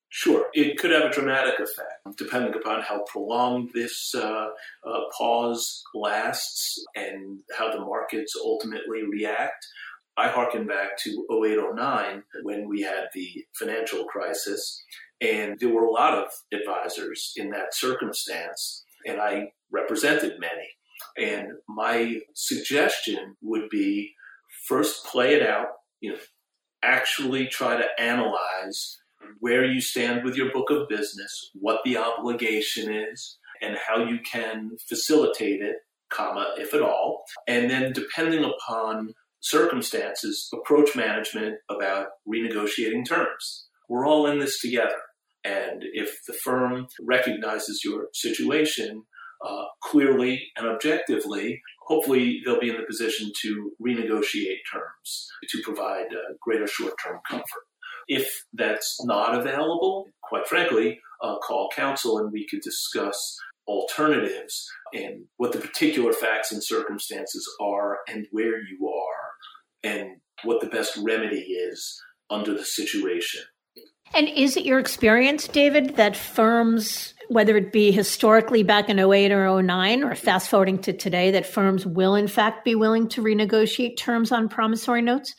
Sure, 0.09 0.47
it 0.53 0.77
could 0.77 0.91
have 0.91 1.05
a 1.05 1.11
dramatic 1.11 1.61
effect 1.61 2.19
depending 2.19 2.53
upon 2.55 2.83
how 2.83 3.05
prolonged 3.05 3.71
this 3.73 4.13
uh, 4.17 4.49
uh, 4.85 5.01
pause 5.17 5.85
lasts 5.95 6.85
and 6.97 7.39
how 7.57 7.71
the 7.71 7.79
markets 7.79 8.35
ultimately 8.37 9.05
react. 9.05 9.65
I 10.17 10.27
harken 10.29 10.67
back 10.67 10.99
to 11.05 11.27
0809 11.31 12.25
when 12.43 12.69
we 12.69 12.83
had 12.83 13.05
the 13.15 13.45
financial 13.55 14.05
crisis, 14.05 14.83
and 15.21 15.57
there 15.61 15.69
were 15.69 15.85
a 15.85 15.93
lot 15.93 16.15
of 16.15 16.31
advisors 16.53 17.33
in 17.37 17.51
that 17.51 17.73
circumstance 17.73 18.85
and 19.07 19.21
I 19.21 19.53
represented 19.73 20.39
many. 20.39 20.69
And 21.17 21.49
my 21.69 22.21
suggestion 22.35 23.37
would 23.43 23.69
be 23.71 24.13
first 24.69 25.05
play 25.07 25.35
it 25.35 25.47
out, 25.47 25.69
you 26.01 26.13
know, 26.13 26.19
actually 26.83 27.47
try 27.47 27.77
to 27.77 28.01
analyze 28.01 28.99
where 29.39 29.65
you 29.65 29.81
stand 29.81 30.25
with 30.25 30.35
your 30.35 30.53
book 30.53 30.71
of 30.71 30.89
business, 30.89 31.51
what 31.55 31.81
the 31.85 31.97
obligation 31.97 32.93
is, 32.93 33.39
and 33.61 33.77
how 33.87 34.05
you 34.05 34.19
can 34.21 34.71
facilitate 34.89 35.61
it, 35.61 35.77
comma, 36.11 36.55
if 36.57 36.73
at 36.75 36.83
all. 36.83 37.23
And 37.47 37.71
then 37.71 37.93
depending 37.93 38.45
upon 38.45 39.15
circumstances, 39.41 40.49
approach 40.53 40.97
management 40.97 41.57
about 41.71 42.07
renegotiating 42.29 43.07
terms. 43.07 43.67
We're 43.89 44.07
all 44.07 44.27
in 44.27 44.39
this 44.39 44.61
together. 44.61 45.01
And 45.45 45.83
if 45.93 46.19
the 46.27 46.35
firm 46.35 46.87
recognizes 47.01 47.83
your 47.85 48.09
situation 48.13 49.05
uh, 49.45 49.65
clearly 49.83 50.43
and 50.57 50.67
objectively, 50.67 51.61
hopefully 51.87 52.41
they'll 52.45 52.61
be 52.61 52.71
in 52.71 52.77
the 52.77 52.87
position 52.87 53.31
to 53.43 53.73
renegotiate 53.85 54.59
terms 54.71 55.29
to 55.49 55.63
provide 55.63 56.07
uh, 56.13 56.35
greater 56.41 56.67
short 56.67 56.95
term 57.05 57.21
comfort. 57.29 57.65
If 58.09 58.29
that's 58.53 58.99
not 59.05 59.39
available, 59.39 60.07
quite 60.23 60.47
frankly, 60.47 61.01
uh, 61.23 61.39
call 61.39 61.69
counsel 61.75 62.19
and 62.19 62.33
we 62.33 62.47
could 62.49 62.61
discuss 62.61 63.37
alternatives 63.67 64.69
and 64.93 65.25
what 65.37 65.53
the 65.53 65.59
particular 65.59 66.13
facts 66.13 66.51
and 66.51 66.63
circumstances 66.63 67.49
are 67.61 67.99
and 68.09 68.27
where 68.33 68.61
you 68.61 68.89
are 68.89 69.91
and 69.91 70.17
what 70.45 70.61
the 70.61 70.67
best 70.67 70.97
remedy 70.97 71.41
is 71.41 72.01
under 72.31 72.53
the 72.53 72.65
situation. 72.65 73.43
And 74.13 74.29
is 74.29 74.57
it 74.57 74.65
your 74.65 74.81
experience, 74.81 75.47
David, 75.47 75.97
that 75.97 76.17
firms, 76.17 77.15
whether 77.31 77.57
it 77.57 77.73
be 77.73 77.93
historically 77.93 78.65
back 78.65 78.89
in 78.89 78.99
08 78.99 79.31
or 79.31 79.63
09 79.63 80.03
or 80.03 80.17
fast 80.17 80.51
forwarding 80.51 80.79
to 80.81 80.93
today, 80.93 81.31
that 81.31 81.47
firms 81.47 81.87
will 81.87 82.17
in 82.17 82.27
fact 82.27 82.65
be 82.65 82.75
willing 82.75 83.09
to 83.09 83.23
renegotiate 83.23 83.97
terms 83.97 84.33
on 84.33 84.49
promissory 84.49 85.01
notes? 85.01 85.37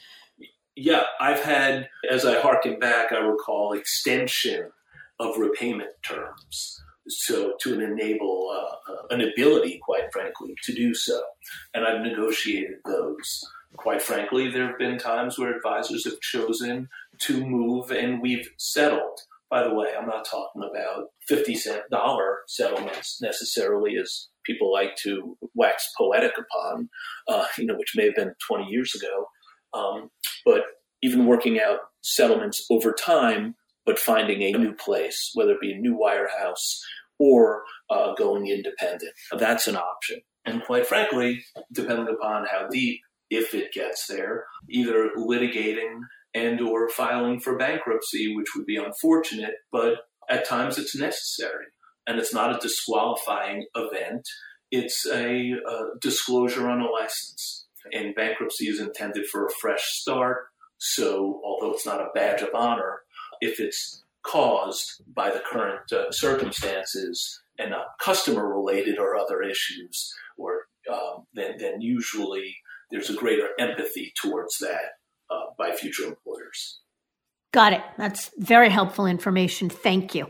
Yeah, 0.78 1.04
I've 1.20 1.44
had, 1.44 1.90
as 2.10 2.26
I 2.26 2.40
harken 2.40 2.80
back, 2.80 3.12
I 3.12 3.18
recall 3.18 3.74
extension 3.74 4.72
of 5.20 5.38
repayment 5.38 5.90
terms. 6.02 6.82
So 7.10 7.56
to 7.60 7.82
enable 7.82 8.50
uh, 8.50 8.92
uh 8.94 9.08
an 9.10 9.20
ability, 9.20 9.82
quite 9.84 10.14
frankly, 10.14 10.56
to 10.64 10.74
do 10.74 10.94
so. 10.94 11.22
And 11.74 11.86
I've 11.86 12.02
negotiated 12.02 12.78
those. 12.86 13.42
Quite 13.76 14.02
frankly, 14.02 14.50
there 14.50 14.68
have 14.68 14.80
been 14.80 14.98
times 14.98 15.38
where 15.38 15.54
advisors 15.54 16.06
have 16.06 16.22
chosen 16.22 16.88
to 17.24 17.46
move 17.46 17.92
and 17.92 18.22
we've 18.22 18.50
settled. 18.58 19.20
By 19.52 19.64
the 19.64 19.74
way, 19.74 19.88
I'm 19.98 20.08
not 20.08 20.26
talking 20.26 20.64
about 20.64 21.08
50 21.28 21.56
cent 21.56 21.84
dollar 21.92 22.38
settlements 22.48 23.20
necessarily 23.22 23.98
as 23.98 24.30
people 24.46 24.72
like 24.72 24.96
to 25.04 25.38
wax 25.54 25.92
poetic 25.98 26.32
upon, 26.38 26.90
uh, 27.28 27.46
you 27.58 27.66
know, 27.66 27.76
which 27.76 27.94
may 27.96 28.06
have 28.06 28.16
been 28.16 28.34
20 28.48 28.66
years 28.70 28.96
ago. 28.96 29.26
Um, 29.74 30.10
but 30.46 30.62
even 31.04 31.26
working 31.26 31.60
out 31.60 31.80
settlements 32.02 32.66
over 32.72 32.94
time, 32.94 33.56
but 33.86 34.00
finding 34.00 34.42
a 34.42 34.58
new 34.58 34.74
place, 34.74 35.32
whether 35.34 35.52
it 35.52 35.62
be 35.62 35.74
a 35.74 35.78
new 35.78 36.00
wirehouse 36.02 36.80
or 37.20 37.64
uh, 37.90 38.14
going 38.16 38.48
independent. 38.48 39.12
That's 39.38 39.68
an 39.68 39.76
option. 39.76 40.22
And 40.46 40.64
quite 40.64 40.88
frankly, 40.88 41.44
depending 41.72 42.08
upon 42.08 42.46
how 42.46 42.68
deep, 42.72 43.02
if 43.30 43.54
it 43.54 43.72
gets 43.74 44.08
there, 44.08 44.46
either 44.70 45.12
litigating 45.18 46.00
and 46.34 46.62
or 46.62 46.90
filing 46.90 47.40
for 47.40 47.58
bankruptcy, 47.58 48.36
which 48.36 48.56
would 48.56 48.66
be 48.66 48.78
unfortunate, 48.78 49.56
but 49.72 49.96
at 50.30 50.48
times 50.48 50.78
it's 50.78 50.96
necessary. 50.96 51.66
And 52.08 52.20
it's 52.20 52.34
not 52.34 52.56
a 52.56 52.60
disqualifying 52.60 53.66
event. 53.76 54.28
It's 54.72 55.06
a, 55.06 55.52
a 55.52 56.00
disclosure 56.00 56.70
on 56.70 56.82
a 56.82 56.90
license. 56.90 57.68
And 57.92 58.16
bankruptcy 58.16 58.66
is 58.66 58.80
intended 58.80 59.26
for 59.28 59.46
a 59.46 59.52
fresh 59.60 59.84
start. 59.84 60.38
So, 60.78 61.42
although 61.44 61.74
it's 61.74 61.86
not 61.86 62.02
a 62.02 62.10
badge 62.16 62.42
of 62.42 62.50
honor, 62.56 63.02
if 63.40 63.60
it's 63.60 64.04
caused 64.24 65.04
by 65.14 65.30
the 65.30 65.42
current 65.52 65.92
uh, 65.92 66.12
circumstances 66.12 67.42
and 67.60 67.72
not 67.72 67.86
customer 68.00 68.48
related 68.48 68.98
or 68.98 69.16
other 69.16 69.42
issues, 69.42 70.14
or 70.38 70.62
um, 70.92 71.26
then, 71.34 71.56
then 71.60 71.82
usually 71.82 72.56
there's 72.90 73.10
a 73.10 73.16
greater 73.16 73.50
empathy 73.60 74.14
towards 74.22 74.58
that 74.60 75.01
uh, 75.32 75.52
by 75.58 75.72
future 75.72 76.04
employers. 76.04 76.82
Got 77.54 77.74
it. 77.74 77.82
That's 77.98 78.32
very 78.38 78.70
helpful 78.70 79.06
information. 79.06 79.70
Thank 79.70 80.16
you. 80.16 80.28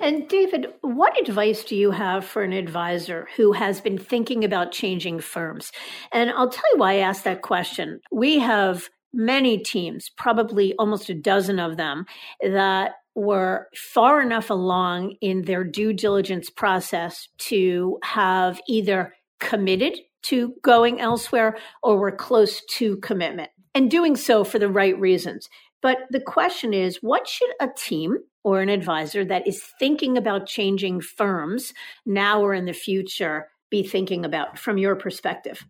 And 0.00 0.28
David, 0.28 0.66
what 0.80 1.20
advice 1.20 1.62
do 1.62 1.76
you 1.76 1.92
have 1.92 2.24
for 2.24 2.42
an 2.42 2.52
advisor 2.52 3.28
who 3.36 3.52
has 3.52 3.80
been 3.80 3.98
thinking 3.98 4.44
about 4.44 4.72
changing 4.72 5.20
firms? 5.20 5.70
And 6.12 6.30
I'll 6.30 6.48
tell 6.48 6.64
you 6.72 6.78
why 6.78 6.94
I 6.94 6.96
asked 6.96 7.24
that 7.24 7.42
question. 7.42 8.00
We 8.10 8.38
have 8.40 8.88
many 9.12 9.58
teams, 9.58 10.10
probably 10.16 10.74
almost 10.78 11.10
a 11.10 11.14
dozen 11.14 11.60
of 11.60 11.76
them, 11.76 12.06
that 12.40 12.92
were 13.14 13.68
far 13.76 14.20
enough 14.22 14.50
along 14.50 15.16
in 15.20 15.42
their 15.42 15.64
due 15.64 15.92
diligence 15.92 16.50
process 16.50 17.28
to 17.36 17.98
have 18.02 18.60
either 18.68 19.14
committed 19.38 19.98
to 20.22 20.54
going 20.62 21.00
elsewhere 21.00 21.56
or 21.82 21.98
were 21.98 22.12
close 22.12 22.62
to 22.70 22.96
commitment 22.98 23.50
and 23.74 23.90
doing 23.90 24.16
so 24.16 24.44
for 24.44 24.58
the 24.58 24.68
right 24.68 24.98
reasons. 24.98 25.48
But 25.80 25.98
the 26.10 26.20
question 26.20 26.72
is 26.72 26.98
what 27.02 27.26
should 27.26 27.50
a 27.60 27.68
team 27.76 28.18
or 28.44 28.60
an 28.60 28.68
advisor 28.68 29.24
that 29.24 29.46
is 29.46 29.62
thinking 29.78 30.16
about 30.16 30.46
changing 30.46 31.00
firms 31.00 31.72
now 32.06 32.40
or 32.40 32.54
in 32.54 32.66
the 32.66 32.72
future 32.72 33.48
be 33.70 33.82
thinking 33.82 34.24
about 34.24 34.58
from 34.58 34.78
your 34.78 34.94
perspective? 34.96 35.64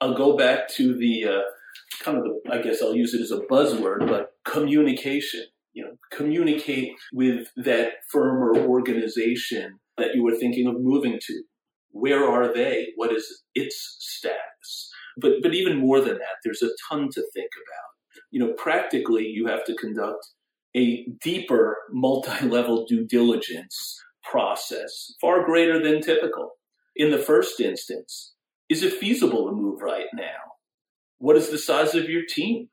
I'll 0.00 0.14
go 0.14 0.36
back 0.36 0.68
to 0.70 0.96
the 0.96 1.24
uh, 1.26 1.42
kind 2.00 2.18
of 2.18 2.24
the, 2.24 2.40
I 2.50 2.62
guess 2.62 2.82
I'll 2.82 2.94
use 2.94 3.14
it 3.14 3.20
as 3.20 3.30
a 3.30 3.40
buzzword, 3.40 4.06
but 4.06 4.32
communication. 4.44 5.44
You 5.72 5.84
know, 5.84 5.92
communicate 6.10 6.90
with 7.12 7.46
that 7.56 7.92
firm 8.10 8.42
or 8.42 8.56
organization 8.58 9.78
that 9.98 10.16
you 10.16 10.24
were 10.24 10.34
thinking 10.34 10.66
of 10.66 10.74
moving 10.80 11.18
to. 11.22 11.42
Where 11.92 12.28
are 12.28 12.52
they? 12.52 12.88
What 12.96 13.12
is 13.12 13.44
its 13.54 13.96
status? 14.00 14.49
But 15.20 15.42
but 15.42 15.54
even 15.54 15.78
more 15.78 16.00
than 16.00 16.18
that, 16.18 16.38
there's 16.44 16.62
a 16.62 16.70
ton 16.88 17.08
to 17.12 17.22
think 17.34 17.50
about. 17.66 17.90
You 18.30 18.40
know, 18.40 18.52
practically, 18.54 19.26
you 19.26 19.46
have 19.46 19.64
to 19.66 19.74
conduct 19.74 20.26
a 20.76 21.04
deeper 21.20 21.76
multi-level 21.90 22.86
due 22.86 23.04
diligence 23.06 24.00
process, 24.22 25.14
far 25.20 25.44
greater 25.44 25.82
than 25.82 26.00
typical. 26.00 26.52
In 26.96 27.10
the 27.10 27.18
first 27.18 27.60
instance, 27.60 28.34
Is 28.70 28.84
it 28.84 28.92
feasible 28.94 29.46
to 29.46 29.52
move 29.52 29.82
right 29.82 30.06
now? 30.14 30.54
What 31.18 31.36
is 31.36 31.50
the 31.50 31.58
size 31.58 31.94
of 31.96 32.08
your 32.08 32.22
team? 32.28 32.68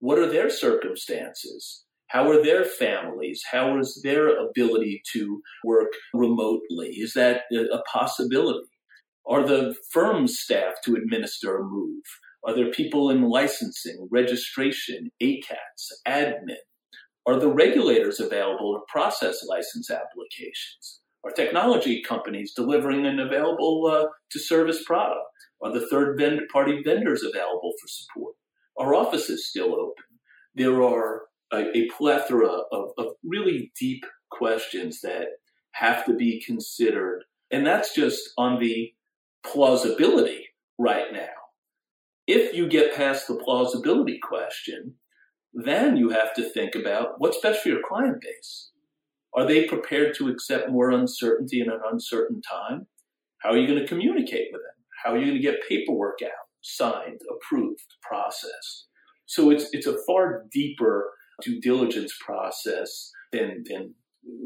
What 0.00 0.18
are 0.18 0.26
their 0.26 0.48
circumstances? 0.48 1.84
How 2.08 2.30
are 2.30 2.42
their 2.42 2.64
families? 2.64 3.42
How 3.50 3.78
is 3.78 4.00
their 4.02 4.28
ability 4.28 5.02
to 5.12 5.42
work 5.62 5.92
remotely? 6.14 6.88
Is 6.88 7.12
that 7.14 7.42
a 7.52 7.82
possibility? 7.92 8.66
Are 9.28 9.46
the 9.46 9.74
firm's 9.90 10.38
staff 10.38 10.74
to 10.84 10.94
administer 10.94 11.56
a 11.56 11.64
move? 11.64 12.04
Are 12.44 12.54
there 12.54 12.70
people 12.70 13.10
in 13.10 13.22
licensing, 13.22 14.08
registration, 14.10 15.10
ACATS, 15.20 15.92
admin? 16.06 16.56
Are 17.26 17.38
the 17.40 17.50
regulators 17.50 18.20
available 18.20 18.74
to 18.74 18.80
process 18.88 19.44
license 19.44 19.90
applications? 19.90 21.00
Are 21.24 21.32
technology 21.32 22.02
companies 22.02 22.52
delivering 22.54 23.04
an 23.04 23.18
available 23.18 23.90
uh, 23.92 24.06
to 24.30 24.38
service 24.38 24.84
product? 24.84 25.26
Are 25.60 25.72
the 25.72 25.88
third 25.88 26.20
party 26.52 26.82
vendors 26.84 27.24
available 27.24 27.72
for 27.80 27.88
support? 27.88 28.34
Are 28.78 28.94
offices 28.94 29.48
still 29.48 29.74
open? 29.74 30.04
There 30.54 30.82
are 30.82 31.22
a, 31.52 31.76
a 31.76 31.88
plethora 31.96 32.60
of, 32.70 32.90
of 32.96 33.06
really 33.24 33.72
deep 33.78 34.04
questions 34.30 35.00
that 35.00 35.26
have 35.72 36.04
to 36.06 36.14
be 36.14 36.40
considered. 36.46 37.24
And 37.50 37.66
that's 37.66 37.92
just 37.92 38.30
on 38.38 38.60
the 38.60 38.92
plausibility 39.52 40.48
right 40.78 41.12
now. 41.12 41.28
If 42.26 42.54
you 42.54 42.68
get 42.68 42.94
past 42.94 43.28
the 43.28 43.36
plausibility 43.36 44.18
question, 44.22 44.94
then 45.54 45.96
you 45.96 46.10
have 46.10 46.34
to 46.34 46.50
think 46.50 46.74
about 46.74 47.14
what's 47.18 47.40
best 47.40 47.62
for 47.62 47.68
your 47.68 47.82
client 47.86 48.20
base. 48.20 48.70
Are 49.34 49.46
they 49.46 49.66
prepared 49.66 50.14
to 50.16 50.28
accept 50.28 50.70
more 50.70 50.90
uncertainty 50.90 51.60
in 51.60 51.70
an 51.70 51.80
uncertain 51.90 52.40
time? 52.42 52.86
How 53.38 53.50
are 53.50 53.58
you 53.58 53.66
going 53.66 53.78
to 53.78 53.86
communicate 53.86 54.48
with 54.52 54.62
them? 54.62 54.84
How 55.04 55.12
are 55.12 55.18
you 55.18 55.26
going 55.26 55.36
to 55.36 55.42
get 55.42 55.68
paperwork 55.68 56.18
out, 56.24 56.48
signed, 56.62 57.20
approved, 57.30 57.86
processed? 58.02 58.86
So 59.26 59.50
it's 59.50 59.66
it's 59.72 59.86
a 59.86 59.98
far 60.06 60.44
deeper 60.52 61.10
due 61.42 61.60
diligence 61.60 62.16
process 62.24 63.10
than 63.32 63.64
than 63.68 63.94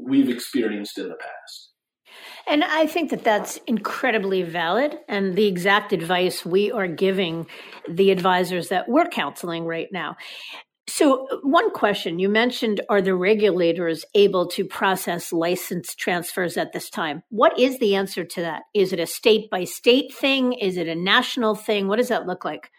we've 0.06 0.28
experienced 0.28 0.98
in 0.98 1.08
the 1.08 1.14
past. 1.14 1.69
And 2.50 2.64
I 2.64 2.86
think 2.86 3.10
that 3.10 3.22
that's 3.22 3.60
incredibly 3.68 4.42
valid 4.42 4.98
and 5.06 5.36
the 5.36 5.46
exact 5.46 5.92
advice 5.92 6.44
we 6.44 6.72
are 6.72 6.88
giving 6.88 7.46
the 7.88 8.10
advisors 8.10 8.70
that 8.70 8.88
we're 8.88 9.06
counseling 9.06 9.66
right 9.66 9.86
now. 9.92 10.16
So, 10.88 11.28
one 11.44 11.70
question 11.70 12.18
you 12.18 12.28
mentioned 12.28 12.80
are 12.88 13.00
the 13.00 13.14
regulators 13.14 14.04
able 14.16 14.48
to 14.48 14.64
process 14.64 15.32
license 15.32 15.94
transfers 15.94 16.56
at 16.56 16.72
this 16.72 16.90
time? 16.90 17.22
What 17.28 17.56
is 17.56 17.78
the 17.78 17.94
answer 17.94 18.24
to 18.24 18.40
that? 18.40 18.62
Is 18.74 18.92
it 18.92 18.98
a 18.98 19.06
state 19.06 19.48
by 19.48 19.62
state 19.62 20.12
thing? 20.12 20.52
Is 20.54 20.76
it 20.76 20.88
a 20.88 20.96
national 20.96 21.54
thing? 21.54 21.86
What 21.86 21.98
does 21.98 22.08
that 22.08 22.26
look 22.26 22.44
like? 22.44 22.72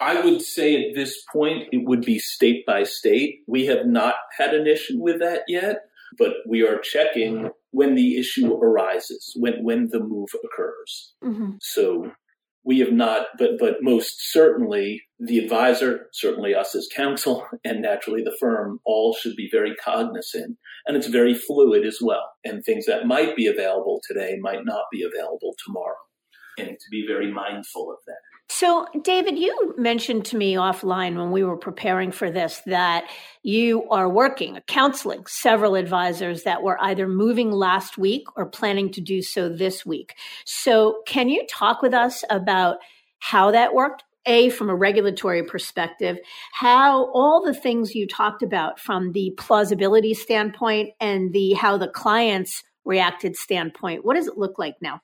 I 0.00 0.24
would 0.24 0.40
say 0.40 0.88
at 0.88 0.94
this 0.94 1.22
point 1.30 1.68
it 1.70 1.84
would 1.84 2.06
be 2.06 2.18
state 2.18 2.64
by 2.64 2.84
state. 2.84 3.40
We 3.46 3.66
have 3.66 3.84
not 3.84 4.14
had 4.38 4.54
an 4.54 4.66
issue 4.66 4.98
with 4.98 5.20
that 5.20 5.42
yet, 5.48 5.82
but 6.16 6.32
we 6.48 6.66
are 6.66 6.78
checking 6.78 7.50
when 7.72 7.94
the 7.94 8.16
issue 8.18 8.54
arises, 8.54 9.32
when 9.36 9.64
when 9.64 9.88
the 9.90 10.00
move 10.00 10.28
occurs. 10.44 11.14
Mm-hmm. 11.24 11.52
So 11.60 12.12
we 12.64 12.78
have 12.78 12.92
not, 12.92 13.26
but 13.38 13.58
but 13.58 13.76
most 13.80 14.30
certainly 14.30 15.02
the 15.18 15.38
advisor, 15.38 16.06
certainly 16.12 16.54
us 16.54 16.74
as 16.74 16.88
counsel, 16.94 17.46
and 17.64 17.82
naturally 17.82 18.22
the 18.22 18.36
firm, 18.38 18.78
all 18.84 19.14
should 19.14 19.34
be 19.36 19.48
very 19.50 19.74
cognizant. 19.74 20.58
And 20.86 20.96
it's 20.96 21.08
very 21.08 21.34
fluid 21.34 21.86
as 21.86 21.98
well. 22.00 22.32
And 22.44 22.64
things 22.64 22.86
that 22.86 23.06
might 23.06 23.36
be 23.36 23.46
available 23.46 24.00
today 24.06 24.36
might 24.40 24.64
not 24.64 24.84
be 24.92 25.02
available 25.02 25.54
tomorrow. 25.64 25.96
And 26.58 26.68
to 26.68 26.90
be 26.90 27.04
very 27.06 27.32
mindful 27.32 27.90
of 27.90 27.98
that. 28.06 28.31
So, 28.54 28.86
David, 29.00 29.38
you 29.38 29.74
mentioned 29.78 30.26
to 30.26 30.36
me 30.36 30.56
offline 30.56 31.16
when 31.16 31.30
we 31.30 31.42
were 31.42 31.56
preparing 31.56 32.12
for 32.12 32.30
this 32.30 32.60
that 32.66 33.08
you 33.42 33.88
are 33.88 34.10
working, 34.10 34.60
counseling 34.66 35.24
several 35.26 35.74
advisors 35.74 36.42
that 36.42 36.62
were 36.62 36.76
either 36.82 37.08
moving 37.08 37.50
last 37.50 37.96
week 37.96 38.24
or 38.36 38.44
planning 38.44 38.92
to 38.92 39.00
do 39.00 39.22
so 39.22 39.48
this 39.48 39.86
week. 39.86 40.14
So, 40.44 41.00
can 41.06 41.30
you 41.30 41.46
talk 41.48 41.80
with 41.80 41.94
us 41.94 42.24
about 42.28 42.76
how 43.20 43.52
that 43.52 43.72
worked? 43.72 44.04
A, 44.26 44.50
from 44.50 44.68
a 44.68 44.76
regulatory 44.76 45.42
perspective, 45.42 46.18
how 46.52 47.10
all 47.12 47.42
the 47.42 47.54
things 47.54 47.94
you 47.94 48.06
talked 48.06 48.42
about 48.42 48.78
from 48.78 49.12
the 49.12 49.32
plausibility 49.38 50.12
standpoint 50.12 50.90
and 51.00 51.32
the 51.32 51.54
how 51.54 51.78
the 51.78 51.88
clients 51.88 52.62
reacted 52.84 53.34
standpoint, 53.34 54.04
what 54.04 54.14
does 54.14 54.28
it 54.28 54.36
look 54.36 54.58
like 54.58 54.74
now? 54.82 55.00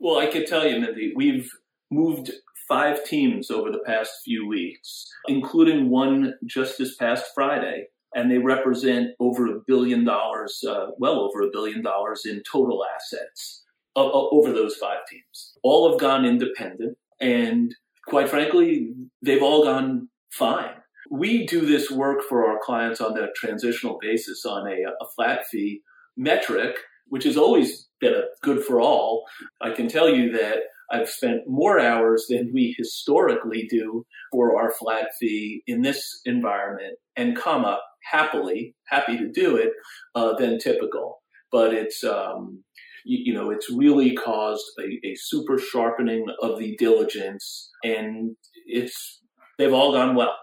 Well, 0.00 0.18
I 0.18 0.26
could 0.26 0.48
tell 0.48 0.66
you, 0.66 0.80
Mindy, 0.80 1.12
we've 1.14 1.50
moved 1.90 2.32
five 2.68 3.04
teams 3.04 3.50
over 3.50 3.70
the 3.70 3.82
past 3.86 4.10
few 4.24 4.46
weeks, 4.46 5.06
including 5.26 5.90
one 5.90 6.34
just 6.46 6.78
this 6.78 6.96
past 6.96 7.26
Friday. 7.34 7.86
And 8.14 8.30
they 8.30 8.38
represent 8.38 9.10
over 9.20 9.46
a 9.46 9.60
billion 9.66 10.04
dollars, 10.04 10.64
uh, 10.66 10.88
well 10.98 11.20
over 11.20 11.42
a 11.42 11.50
billion 11.52 11.82
dollars 11.82 12.22
in 12.24 12.42
total 12.50 12.84
assets 12.96 13.64
uh, 13.96 14.06
uh, 14.06 14.28
over 14.30 14.52
those 14.52 14.76
five 14.76 14.98
teams. 15.10 15.58
All 15.62 15.90
have 15.90 16.00
gone 16.00 16.24
independent. 16.24 16.96
And 17.20 17.74
quite 18.06 18.28
frankly, 18.28 18.92
they've 19.22 19.42
all 19.42 19.64
gone 19.64 20.08
fine. 20.30 20.74
We 21.10 21.46
do 21.46 21.66
this 21.66 21.90
work 21.90 22.22
for 22.28 22.46
our 22.46 22.58
clients 22.62 23.00
on 23.00 23.18
a 23.18 23.32
transitional 23.34 23.98
basis 24.00 24.44
on 24.44 24.66
a, 24.66 24.84
a 24.84 25.06
flat 25.14 25.46
fee 25.50 25.82
metric, 26.16 26.76
which 27.08 27.24
has 27.24 27.36
always 27.36 27.88
been 28.00 28.14
a 28.14 28.24
good 28.42 28.62
for 28.62 28.80
all. 28.80 29.24
I 29.60 29.70
can 29.70 29.88
tell 29.88 30.08
you 30.08 30.32
that 30.32 30.58
I've 30.90 31.08
spent 31.08 31.42
more 31.46 31.78
hours 31.78 32.26
than 32.28 32.50
we 32.52 32.74
historically 32.76 33.66
do 33.70 34.04
for 34.32 34.58
our 34.60 34.72
flat 34.72 35.08
fee 35.18 35.62
in 35.66 35.82
this 35.82 36.20
environment 36.24 36.94
and 37.16 37.36
comma 37.36 37.78
happily 38.10 38.74
happy 38.86 39.18
to 39.18 39.30
do 39.30 39.56
it 39.56 39.72
uh, 40.14 40.34
than 40.36 40.58
typical. 40.58 41.18
But 41.52 41.74
it's 41.74 42.04
um, 42.04 42.64
you, 43.04 43.32
you, 43.32 43.34
know 43.34 43.50
it's 43.50 43.70
really 43.70 44.14
caused 44.14 44.64
a, 44.78 45.06
a 45.06 45.14
super 45.16 45.58
sharpening 45.58 46.26
of 46.42 46.58
the 46.58 46.76
diligence 46.76 47.70
and 47.84 48.36
it's 48.66 49.20
they've 49.58 49.72
all 49.72 49.92
gone 49.92 50.14
well 50.14 50.36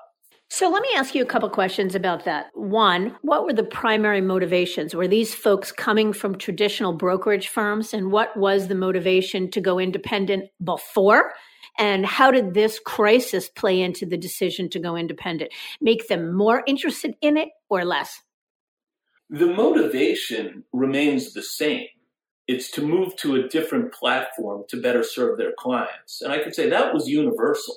so 0.55 0.69
let 0.69 0.81
me 0.81 0.87
ask 0.95 1.13
you 1.13 1.21
a 1.21 1.25
couple 1.25 1.49
questions 1.49 1.95
about 1.95 2.23
that. 2.23 2.45
One, 2.53 3.17
what 3.23 3.43
were 3.43 3.51
the 3.51 3.61
primary 3.61 4.21
motivations? 4.21 4.95
Were 4.95 5.05
these 5.05 5.35
folks 5.35 5.69
coming 5.69 6.13
from 6.13 6.37
traditional 6.37 6.93
brokerage 6.93 7.49
firms? 7.49 7.93
And 7.93 8.09
what 8.09 8.37
was 8.37 8.69
the 8.69 8.75
motivation 8.75 9.51
to 9.51 9.59
go 9.59 9.79
independent 9.79 10.45
before? 10.63 11.33
And 11.77 12.05
how 12.05 12.31
did 12.31 12.53
this 12.53 12.79
crisis 12.79 13.49
play 13.49 13.81
into 13.81 14.05
the 14.05 14.15
decision 14.15 14.69
to 14.69 14.79
go 14.79 14.95
independent? 14.95 15.51
Make 15.81 16.07
them 16.07 16.33
more 16.33 16.63
interested 16.65 17.15
in 17.21 17.35
it 17.35 17.49
or 17.69 17.83
less? 17.83 18.21
The 19.29 19.47
motivation 19.47 20.63
remains 20.71 21.33
the 21.33 21.43
same. 21.43 21.87
It's 22.47 22.71
to 22.71 22.81
move 22.81 23.17
to 23.17 23.35
a 23.35 23.49
different 23.49 23.93
platform 23.93 24.63
to 24.69 24.81
better 24.81 25.03
serve 25.03 25.37
their 25.37 25.51
clients. 25.59 26.21
And 26.21 26.31
I 26.31 26.41
could 26.41 26.55
say 26.55 26.69
that 26.69 26.93
was 26.93 27.09
universal 27.09 27.75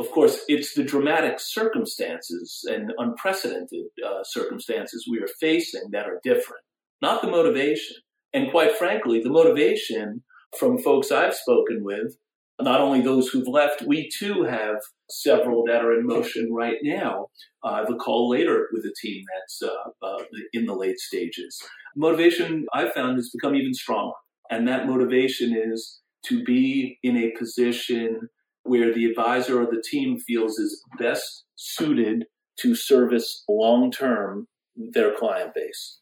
of 0.00 0.10
course, 0.10 0.40
it's 0.48 0.74
the 0.74 0.82
dramatic 0.82 1.38
circumstances 1.38 2.64
and 2.68 2.92
unprecedented 2.98 3.86
uh, 4.04 4.24
circumstances 4.24 5.06
we 5.08 5.18
are 5.18 5.28
facing 5.40 5.90
that 5.92 6.06
are 6.06 6.20
different, 6.24 6.62
not 7.00 7.22
the 7.22 7.28
motivation. 7.28 7.96
And 8.32 8.50
quite 8.50 8.76
frankly, 8.76 9.22
the 9.22 9.30
motivation 9.30 10.22
from 10.58 10.78
folks 10.78 11.12
I've 11.12 11.34
spoken 11.34 11.84
with, 11.84 12.16
not 12.60 12.80
only 12.80 13.00
those 13.00 13.28
who've 13.28 13.46
left, 13.46 13.82
we 13.82 14.08
too 14.08 14.44
have 14.44 14.76
several 15.10 15.64
that 15.66 15.84
are 15.84 15.98
in 15.98 16.06
motion 16.06 16.52
right 16.52 16.78
now. 16.82 17.26
Uh, 17.64 17.68
I 17.68 17.78
have 17.78 17.90
a 17.90 17.96
call 17.96 18.28
later 18.28 18.68
with 18.72 18.84
a 18.84 18.94
team 19.00 19.24
that's 19.36 19.62
uh, 19.62 20.06
uh, 20.06 20.24
in 20.52 20.66
the 20.66 20.74
late 20.74 20.98
stages. 20.98 21.60
Motivation 21.96 22.66
I've 22.72 22.92
found 22.92 23.16
has 23.16 23.30
become 23.30 23.54
even 23.54 23.74
stronger. 23.74 24.14
And 24.50 24.66
that 24.68 24.86
motivation 24.86 25.56
is 25.56 26.00
to 26.26 26.44
be 26.44 26.98
in 27.02 27.16
a 27.16 27.32
position 27.38 28.28
where 28.64 28.92
the 28.92 29.04
advisor 29.06 29.62
or 29.62 29.66
the 29.66 29.82
team 29.88 30.18
feels 30.18 30.58
is 30.58 30.82
best 30.98 31.44
suited 31.54 32.24
to 32.60 32.74
service 32.74 33.44
long 33.48 33.90
term 33.90 34.46
their 34.76 35.14
client 35.16 35.54
base. 35.54 36.00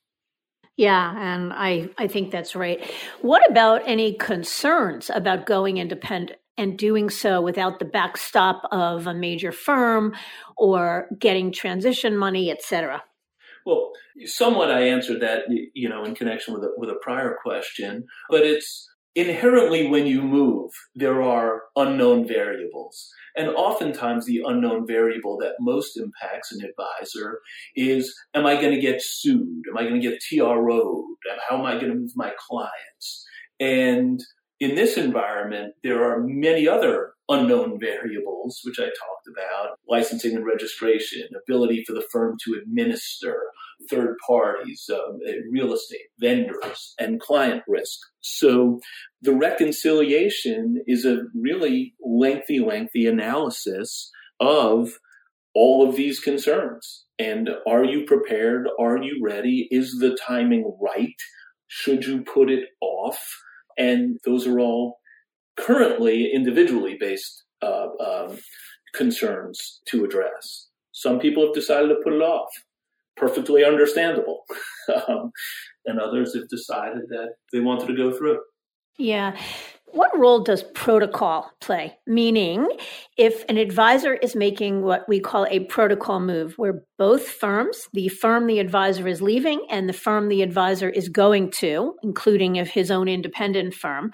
Yeah, 0.76 1.14
and 1.16 1.52
I, 1.52 1.90
I 1.98 2.08
think 2.08 2.30
that's 2.30 2.56
right. 2.56 2.82
What 3.20 3.48
about 3.50 3.82
any 3.86 4.14
concerns 4.14 5.10
about 5.10 5.44
going 5.44 5.76
independent 5.76 6.38
and 6.56 6.78
doing 6.78 7.10
so 7.10 7.40
without 7.40 7.78
the 7.78 7.84
backstop 7.84 8.62
of 8.70 9.06
a 9.06 9.14
major 9.14 9.52
firm 9.52 10.14
or 10.56 11.08
getting 11.18 11.52
transition 11.52 12.16
money, 12.16 12.50
et 12.50 12.62
cetera? 12.62 13.02
Well, 13.64 13.92
somewhat 14.24 14.70
I 14.70 14.88
answered 14.88 15.20
that, 15.20 15.44
you 15.48 15.88
know, 15.88 16.04
in 16.04 16.14
connection 16.14 16.54
with 16.54 16.64
a, 16.64 16.72
with 16.76 16.90
a 16.90 16.98
prior 17.00 17.36
question, 17.42 18.06
but 18.28 18.40
it's 18.40 18.88
inherently 19.14 19.88
when 19.88 20.06
you 20.06 20.22
move, 20.22 20.70
there 20.94 21.22
are 21.22 21.62
unknown 21.76 22.26
variables. 22.26 23.10
And 23.36 23.48
oftentimes 23.48 24.26
the 24.26 24.42
unknown 24.46 24.86
variable 24.86 25.38
that 25.38 25.54
most 25.60 25.96
impacts 25.96 26.52
an 26.52 26.60
advisor 26.64 27.40
is, 27.74 28.14
am 28.34 28.46
I 28.46 28.60
going 28.60 28.74
to 28.74 28.80
get 28.80 29.02
sued? 29.02 29.64
Am 29.68 29.78
I 29.78 29.82
going 29.82 30.00
to 30.00 30.08
get 30.08 30.20
TRO'd? 30.20 31.04
How 31.48 31.58
am 31.58 31.64
I 31.64 31.74
going 31.74 31.88
to 31.88 31.98
move 31.98 32.12
my 32.14 32.32
clients? 32.38 33.26
And 33.58 34.22
in 34.60 34.74
this 34.74 34.96
environment, 34.96 35.74
there 35.82 36.04
are 36.04 36.22
many 36.22 36.68
other 36.68 37.11
unknown 37.28 37.78
variables, 37.78 38.60
which 38.64 38.78
I 38.78 38.84
talked 38.84 39.28
about 39.30 39.78
licensing 39.88 40.36
and 40.36 40.44
registration, 40.44 41.28
ability 41.46 41.84
for 41.86 41.92
the 41.92 42.04
firm 42.12 42.36
to 42.44 42.60
administer, 42.60 43.42
third 43.88 44.16
parties, 44.26 44.88
um, 44.92 45.18
eh, 45.26 45.36
real 45.50 45.72
estate, 45.72 46.08
vendors, 46.18 46.94
and 46.98 47.20
client 47.20 47.62
risk. 47.68 47.98
So 48.20 48.80
the 49.20 49.34
reconciliation 49.34 50.82
is 50.86 51.04
a 51.04 51.22
really 51.34 51.94
lengthy, 52.04 52.58
lengthy 52.58 53.06
analysis 53.06 54.10
of 54.40 54.98
all 55.54 55.88
of 55.88 55.96
these 55.96 56.18
concerns. 56.18 57.04
And 57.18 57.50
are 57.66 57.84
you 57.84 58.04
prepared? 58.04 58.68
Are 58.80 59.00
you 59.02 59.20
ready? 59.22 59.68
Is 59.70 59.98
the 60.00 60.16
timing 60.26 60.76
right? 60.80 61.14
Should 61.68 62.04
you 62.04 62.22
put 62.22 62.50
it 62.50 62.68
off? 62.80 63.20
And 63.78 64.18
those 64.24 64.46
are 64.46 64.58
all 64.58 64.98
currently 65.56 66.32
individually 66.32 66.96
based 66.98 67.44
uh, 67.62 67.88
um, 68.04 68.38
concerns 68.94 69.80
to 69.88 70.04
address. 70.04 70.68
Some 70.92 71.18
people 71.18 71.44
have 71.44 71.54
decided 71.54 71.88
to 71.88 72.00
put 72.02 72.12
it 72.12 72.22
off. 72.22 72.48
Perfectly 73.16 73.64
understandable. 73.64 74.44
um, 75.08 75.32
and 75.86 76.00
others 76.00 76.34
have 76.34 76.48
decided 76.48 77.02
that 77.08 77.34
they 77.52 77.60
wanted 77.60 77.86
to 77.88 77.96
go 77.96 78.12
through. 78.16 78.40
Yeah. 78.98 79.36
What 79.92 80.18
role 80.18 80.40
does 80.40 80.62
protocol 80.62 81.52
play? 81.60 81.98
Meaning, 82.06 82.66
if 83.18 83.44
an 83.50 83.58
advisor 83.58 84.14
is 84.14 84.34
making 84.34 84.80
what 84.80 85.06
we 85.06 85.20
call 85.20 85.46
a 85.50 85.60
protocol 85.60 86.18
move, 86.18 86.54
where 86.56 86.82
both 86.96 87.28
firms, 87.28 87.88
the 87.92 88.08
firm 88.08 88.46
the 88.46 88.58
advisor 88.58 89.06
is 89.06 89.20
leaving 89.20 89.66
and 89.68 89.86
the 89.86 89.92
firm 89.92 90.28
the 90.30 90.40
advisor 90.40 90.88
is 90.88 91.10
going 91.10 91.50
to, 91.52 91.94
including 92.02 92.58
of 92.58 92.68
his 92.68 92.90
own 92.90 93.06
independent 93.06 93.74
firm, 93.74 94.12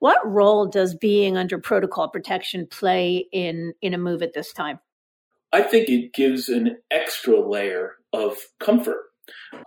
what 0.00 0.18
role 0.24 0.66
does 0.66 0.96
being 0.96 1.36
under 1.36 1.58
protocol 1.58 2.08
protection 2.08 2.66
play 2.66 3.28
in, 3.30 3.72
in 3.80 3.94
a 3.94 3.98
move 3.98 4.22
at 4.22 4.34
this 4.34 4.52
time? 4.52 4.80
I 5.52 5.62
think 5.62 5.88
it 5.88 6.12
gives 6.12 6.48
an 6.48 6.78
extra 6.90 7.40
layer 7.40 7.96
of 8.12 8.36
comfort 8.58 9.09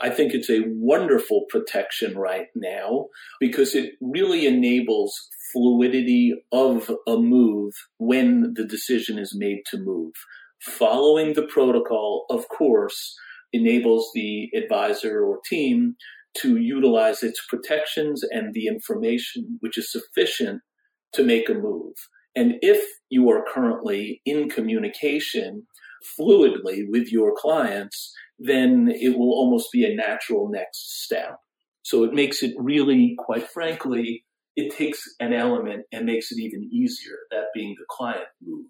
I 0.02 0.10
think 0.10 0.34
it's 0.34 0.49
a 0.49 0.65
wonderful 0.67 1.45
protection 1.49 2.17
right 2.17 2.47
now 2.56 3.08
because 3.39 3.76
it 3.76 3.93
really 4.02 4.45
enables 4.45 5.13
fluidity 5.52 6.34
of 6.52 6.91
a 7.08 7.17
move 7.17 7.73
when 7.97 8.54
the 8.56 8.65
decision 8.65 9.19
is 9.19 9.36
made 9.36 9.62
to 9.67 9.78
move. 9.78 10.13
Following 10.62 11.34
the 11.34 11.43
protocol, 11.43 12.26
of 12.30 12.47
course, 12.47 13.15
enables 13.52 14.10
the 14.13 14.49
advisor 14.56 15.23
or 15.23 15.39
team 15.47 15.95
to 16.36 16.58
utilize 16.58 17.21
its 17.21 17.45
protections 17.47 18.23
and 18.23 18.54
the 18.54 18.67
information 18.67 19.58
which 19.60 19.78
is 19.78 19.91
sufficient 19.91 20.62
to 21.13 21.23
make 21.23 21.49
a 21.49 21.54
move. 21.54 21.93
And 22.36 22.56
if 22.62 22.84
you 23.10 23.30
are 23.30 23.45
currently 23.47 24.21
in 24.26 24.49
communication 24.49 25.67
fluidly 26.19 26.84
with 26.88 27.12
your 27.12 27.34
clients, 27.38 28.12
then 28.39 28.91
it 28.93 29.17
will 29.17 29.33
almost 29.33 29.71
be 29.71 29.85
a 29.85 29.95
natural 29.95 30.49
next 30.49 31.03
step. 31.03 31.37
So 31.83 32.03
it 32.03 32.13
makes 32.13 32.43
it 32.43 32.53
really, 32.57 33.15
quite 33.17 33.47
frankly, 33.47 34.25
it 34.55 34.75
takes 34.75 35.03
an 35.19 35.33
element 35.33 35.85
and 35.91 36.05
makes 36.05 36.31
it 36.31 36.39
even 36.39 36.69
easier, 36.71 37.17
that 37.31 37.45
being 37.53 37.75
the 37.77 37.85
client 37.89 38.25
move. 38.41 38.65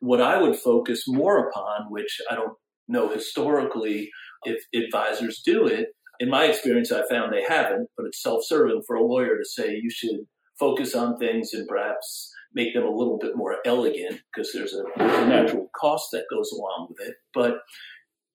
What 0.00 0.20
I 0.20 0.40
would 0.40 0.56
focus 0.56 1.04
more 1.06 1.48
upon, 1.48 1.90
which 1.90 2.20
I 2.30 2.34
don't 2.34 2.56
know 2.88 3.08
historically 3.08 4.10
if 4.44 4.62
advisors 4.74 5.42
do 5.44 5.66
it, 5.66 5.88
in 6.20 6.30
my 6.30 6.44
experience, 6.44 6.90
I 6.90 7.02
found 7.08 7.32
they 7.32 7.44
haven't, 7.48 7.88
but 7.96 8.06
it's 8.06 8.22
self 8.22 8.44
serving 8.44 8.82
for 8.86 8.96
a 8.96 9.04
lawyer 9.04 9.36
to 9.36 9.44
say 9.44 9.78
you 9.80 9.90
should 9.90 10.20
focus 10.58 10.94
on 10.94 11.18
things 11.18 11.52
and 11.52 11.66
perhaps 11.68 12.32
make 12.54 12.74
them 12.74 12.84
a 12.84 12.90
little 12.90 13.18
bit 13.18 13.36
more 13.36 13.56
elegant 13.64 14.20
because 14.32 14.52
there's 14.52 14.74
a, 14.74 14.82
there's 14.96 15.18
a 15.18 15.28
natural 15.28 15.70
cost 15.78 16.08
that 16.12 16.24
goes 16.30 16.50
along 16.52 16.88
with 16.90 17.06
it. 17.06 17.14
But 17.34 17.58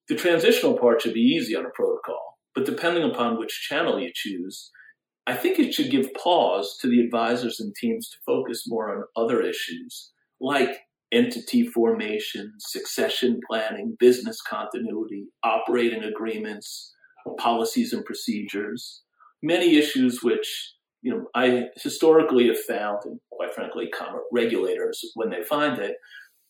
the 0.08 0.14
transitional 0.14 0.78
part 0.78 1.02
should 1.02 1.14
be 1.14 1.20
easy 1.20 1.56
on 1.56 1.64
a 1.64 1.70
protocol, 1.70 2.38
but 2.54 2.66
depending 2.66 3.08
upon 3.08 3.38
which 3.38 3.66
channel 3.68 3.98
you 3.98 4.10
choose, 4.14 4.70
I 5.26 5.34
think 5.34 5.58
it 5.58 5.72
should 5.72 5.90
give 5.90 6.12
pause 6.14 6.76
to 6.80 6.88
the 6.88 7.00
advisors 7.00 7.58
and 7.58 7.74
teams 7.74 8.10
to 8.10 8.16
focus 8.26 8.64
more 8.66 8.94
on 8.94 9.04
other 9.16 9.40
issues 9.40 10.12
like 10.40 10.80
entity 11.12 11.66
formation, 11.66 12.52
succession 12.58 13.40
planning, 13.48 13.96
business 13.98 14.40
continuity, 14.42 15.26
operating 15.42 16.02
agreements, 16.04 16.92
policies 17.38 17.92
and 17.92 18.04
procedures, 18.04 19.02
many 19.42 19.76
issues 19.76 20.22
which 20.22 20.74
you 21.00 21.12
know 21.12 21.26
I 21.34 21.68
historically 21.76 22.48
have 22.48 22.60
found, 22.60 23.00
and 23.04 23.20
quite 23.30 23.54
frankly, 23.54 23.90
regulators 24.32 25.00
when 25.14 25.30
they 25.30 25.42
find 25.42 25.78
it, 25.78 25.96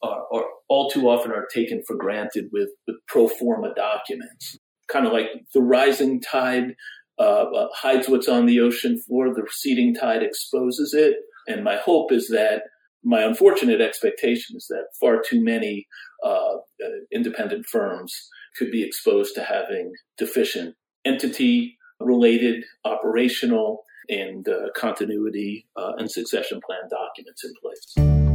are, 0.03 0.23
are 0.33 0.45
all 0.69 0.91
too 0.91 1.09
often 1.09 1.33
are 1.33 1.47
taken 1.53 1.83
for 1.87 1.97
granted 1.97 2.47
with, 2.53 2.71
with 2.87 2.97
pro 3.09 3.29
forma 3.29 3.75
documents. 3.75 4.59
Kind 4.89 5.07
of 5.07 5.13
like 5.13 5.27
the 5.53 5.63
rising 5.63 6.21
tide 6.21 6.75
uh, 7.19 7.23
uh, 7.23 7.69
hides 7.75 8.09
what's 8.09 8.29
on 8.29 8.47
the 8.47 8.61
ocean 8.61 9.01
floor, 9.01 9.33
the 9.33 9.43
receding 9.43 9.95
tide 9.95 10.23
exposes 10.23 10.93
it. 10.95 11.17
And 11.47 11.63
my 11.63 11.77
hope 11.77 12.11
is 12.13 12.29
that 12.29 12.63
my 13.05 13.23
unfortunate 13.23 13.81
expectation 13.81 14.57
is 14.57 14.67
that 14.69 14.87
far 14.99 15.23
too 15.25 15.45
many 15.45 15.87
uh, 16.25 16.57
independent 17.13 17.67
firms 17.67 18.13
could 18.57 18.71
be 18.71 18.83
exposed 18.83 19.35
to 19.35 19.45
having 19.45 19.93
deficient 20.17 20.75
entity 21.05 21.77
related 22.01 22.65
operational 22.85 23.85
and 24.09 24.49
uh, 24.49 24.69
continuity 24.77 25.67
uh, 25.77 25.93
and 25.99 26.11
succession 26.11 26.61
plan 26.67 26.89
documents 26.91 27.45
in 27.45 27.53
place. 27.63 28.34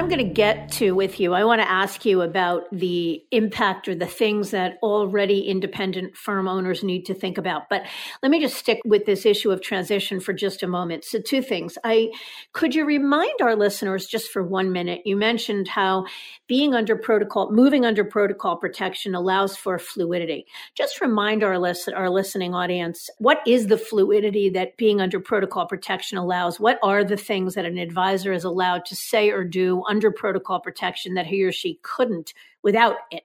I'm 0.00 0.08
going 0.08 0.26
to 0.26 0.32
get 0.32 0.72
to 0.72 0.92
with 0.92 1.20
you. 1.20 1.34
I 1.34 1.44
want 1.44 1.60
to 1.60 1.70
ask 1.70 2.06
you 2.06 2.22
about 2.22 2.62
the 2.72 3.22
impact 3.32 3.86
or 3.86 3.94
the 3.94 4.06
things 4.06 4.50
that 4.52 4.78
already 4.82 5.40
independent 5.40 6.16
firm 6.16 6.48
owners 6.48 6.82
need 6.82 7.04
to 7.04 7.14
think 7.14 7.36
about. 7.36 7.68
But 7.68 7.82
let 8.22 8.30
me 8.30 8.40
just 8.40 8.56
stick 8.56 8.80
with 8.86 9.04
this 9.04 9.26
issue 9.26 9.50
of 9.50 9.60
transition 9.60 10.18
for 10.18 10.32
just 10.32 10.62
a 10.62 10.66
moment. 10.66 11.04
So, 11.04 11.20
two 11.20 11.42
things. 11.42 11.76
I 11.84 12.12
could 12.54 12.74
you 12.74 12.86
remind 12.86 13.42
our 13.42 13.54
listeners 13.54 14.06
just 14.06 14.30
for 14.30 14.42
one 14.42 14.72
minute? 14.72 15.02
You 15.04 15.16
mentioned 15.16 15.68
how 15.68 16.06
being 16.48 16.74
under 16.74 16.96
protocol, 16.96 17.52
moving 17.52 17.84
under 17.84 18.02
protocol 18.02 18.56
protection 18.56 19.14
allows 19.14 19.54
for 19.54 19.78
fluidity. 19.78 20.46
Just 20.74 21.02
remind 21.02 21.44
our 21.44 21.58
listen, 21.58 21.92
our 21.92 22.08
listening 22.08 22.54
audience 22.54 23.10
what 23.18 23.42
is 23.46 23.66
the 23.66 23.76
fluidity 23.76 24.48
that 24.48 24.78
being 24.78 25.02
under 25.02 25.20
protocol 25.20 25.66
protection 25.66 26.16
allows? 26.16 26.58
What 26.58 26.78
are 26.82 27.04
the 27.04 27.18
things 27.18 27.52
that 27.52 27.66
an 27.66 27.76
advisor 27.76 28.32
is 28.32 28.44
allowed 28.44 28.86
to 28.86 28.96
say 28.96 29.28
or 29.28 29.44
do 29.44 29.84
under 29.90 30.12
protocol 30.12 30.60
protection 30.60 31.14
that 31.14 31.26
he 31.26 31.42
or 31.42 31.52
she 31.52 31.80
couldn't 31.82 32.32
without 32.62 32.94
it? 33.10 33.24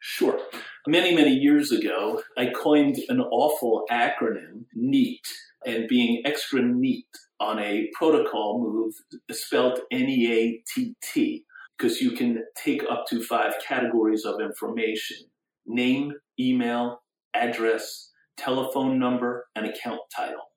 Sure. 0.00 0.40
Many, 0.86 1.14
many 1.14 1.34
years 1.34 1.70
ago, 1.70 2.22
I 2.38 2.46
coined 2.46 2.96
an 3.10 3.20
awful 3.20 3.84
acronym, 3.90 4.64
NEAT, 4.74 5.26
and 5.66 5.86
being 5.86 6.22
extra 6.24 6.62
neat 6.62 7.06
on 7.38 7.58
a 7.58 7.90
protocol 7.92 8.62
move 8.62 8.94
spelled 9.30 9.80
N 9.90 10.08
E 10.08 10.32
A 10.32 10.62
T 10.74 10.94
T, 11.02 11.44
because 11.76 12.00
you 12.00 12.12
can 12.12 12.44
take 12.56 12.82
up 12.90 13.04
to 13.08 13.22
five 13.22 13.52
categories 13.66 14.24
of 14.24 14.40
information 14.40 15.18
name, 15.66 16.14
email, 16.38 17.02
address, 17.34 18.10
telephone 18.38 18.98
number, 18.98 19.46
and 19.54 19.66
account 19.66 20.00
title. 20.16 20.50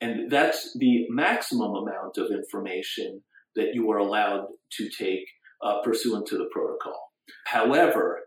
And 0.00 0.30
that's 0.30 0.72
the 0.78 1.06
maximum 1.10 1.74
amount 1.74 2.16
of 2.16 2.30
information 2.30 3.22
that 3.58 3.74
you 3.74 3.90
are 3.90 3.98
allowed 3.98 4.46
to 4.78 4.88
take 4.88 5.26
uh, 5.62 5.82
pursuant 5.82 6.26
to 6.26 6.38
the 6.38 6.48
protocol. 6.52 7.12
However, 7.44 8.20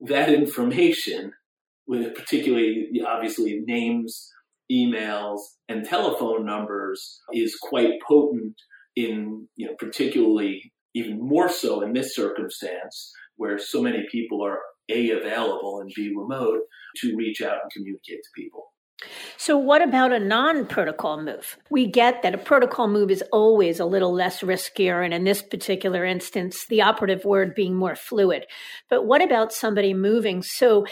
that 0.00 0.32
information, 0.32 1.32
with 1.86 2.14
particularly 2.14 2.88
obviously 3.06 3.60
names, 3.66 4.30
emails, 4.70 5.40
and 5.68 5.84
telephone 5.84 6.46
numbers, 6.46 7.20
is 7.32 7.58
quite 7.60 8.00
potent 8.06 8.54
in 8.96 9.48
you 9.56 9.66
know 9.66 9.74
particularly 9.78 10.72
even 10.94 11.18
more 11.20 11.48
so 11.48 11.82
in 11.82 11.92
this 11.92 12.14
circumstance 12.14 13.12
where 13.36 13.58
so 13.58 13.80
many 13.80 14.04
people 14.10 14.44
are 14.44 14.58
a 14.88 15.10
available 15.10 15.80
and 15.80 15.92
b 15.94 16.12
remote 16.16 16.60
to 16.96 17.14
reach 17.16 17.42
out 17.42 17.58
and 17.62 17.70
communicate 17.72 18.20
to 18.22 18.30
people. 18.34 18.72
So, 19.36 19.56
what 19.56 19.82
about 19.82 20.12
a 20.12 20.18
non 20.18 20.66
protocol 20.66 21.22
move? 21.22 21.56
We 21.70 21.86
get 21.86 22.22
that 22.22 22.34
a 22.34 22.38
protocol 22.38 22.88
move 22.88 23.10
is 23.10 23.22
always 23.32 23.78
a 23.78 23.84
little 23.84 24.12
less 24.12 24.40
riskier, 24.40 25.04
and 25.04 25.14
in 25.14 25.24
this 25.24 25.42
particular 25.42 26.04
instance, 26.04 26.66
the 26.66 26.82
operative 26.82 27.24
word 27.24 27.54
being 27.54 27.76
more 27.76 27.94
fluid. 27.94 28.46
But 28.88 29.06
what 29.06 29.22
about 29.22 29.52
somebody 29.52 29.94
moving? 29.94 30.42
So, 30.42 30.86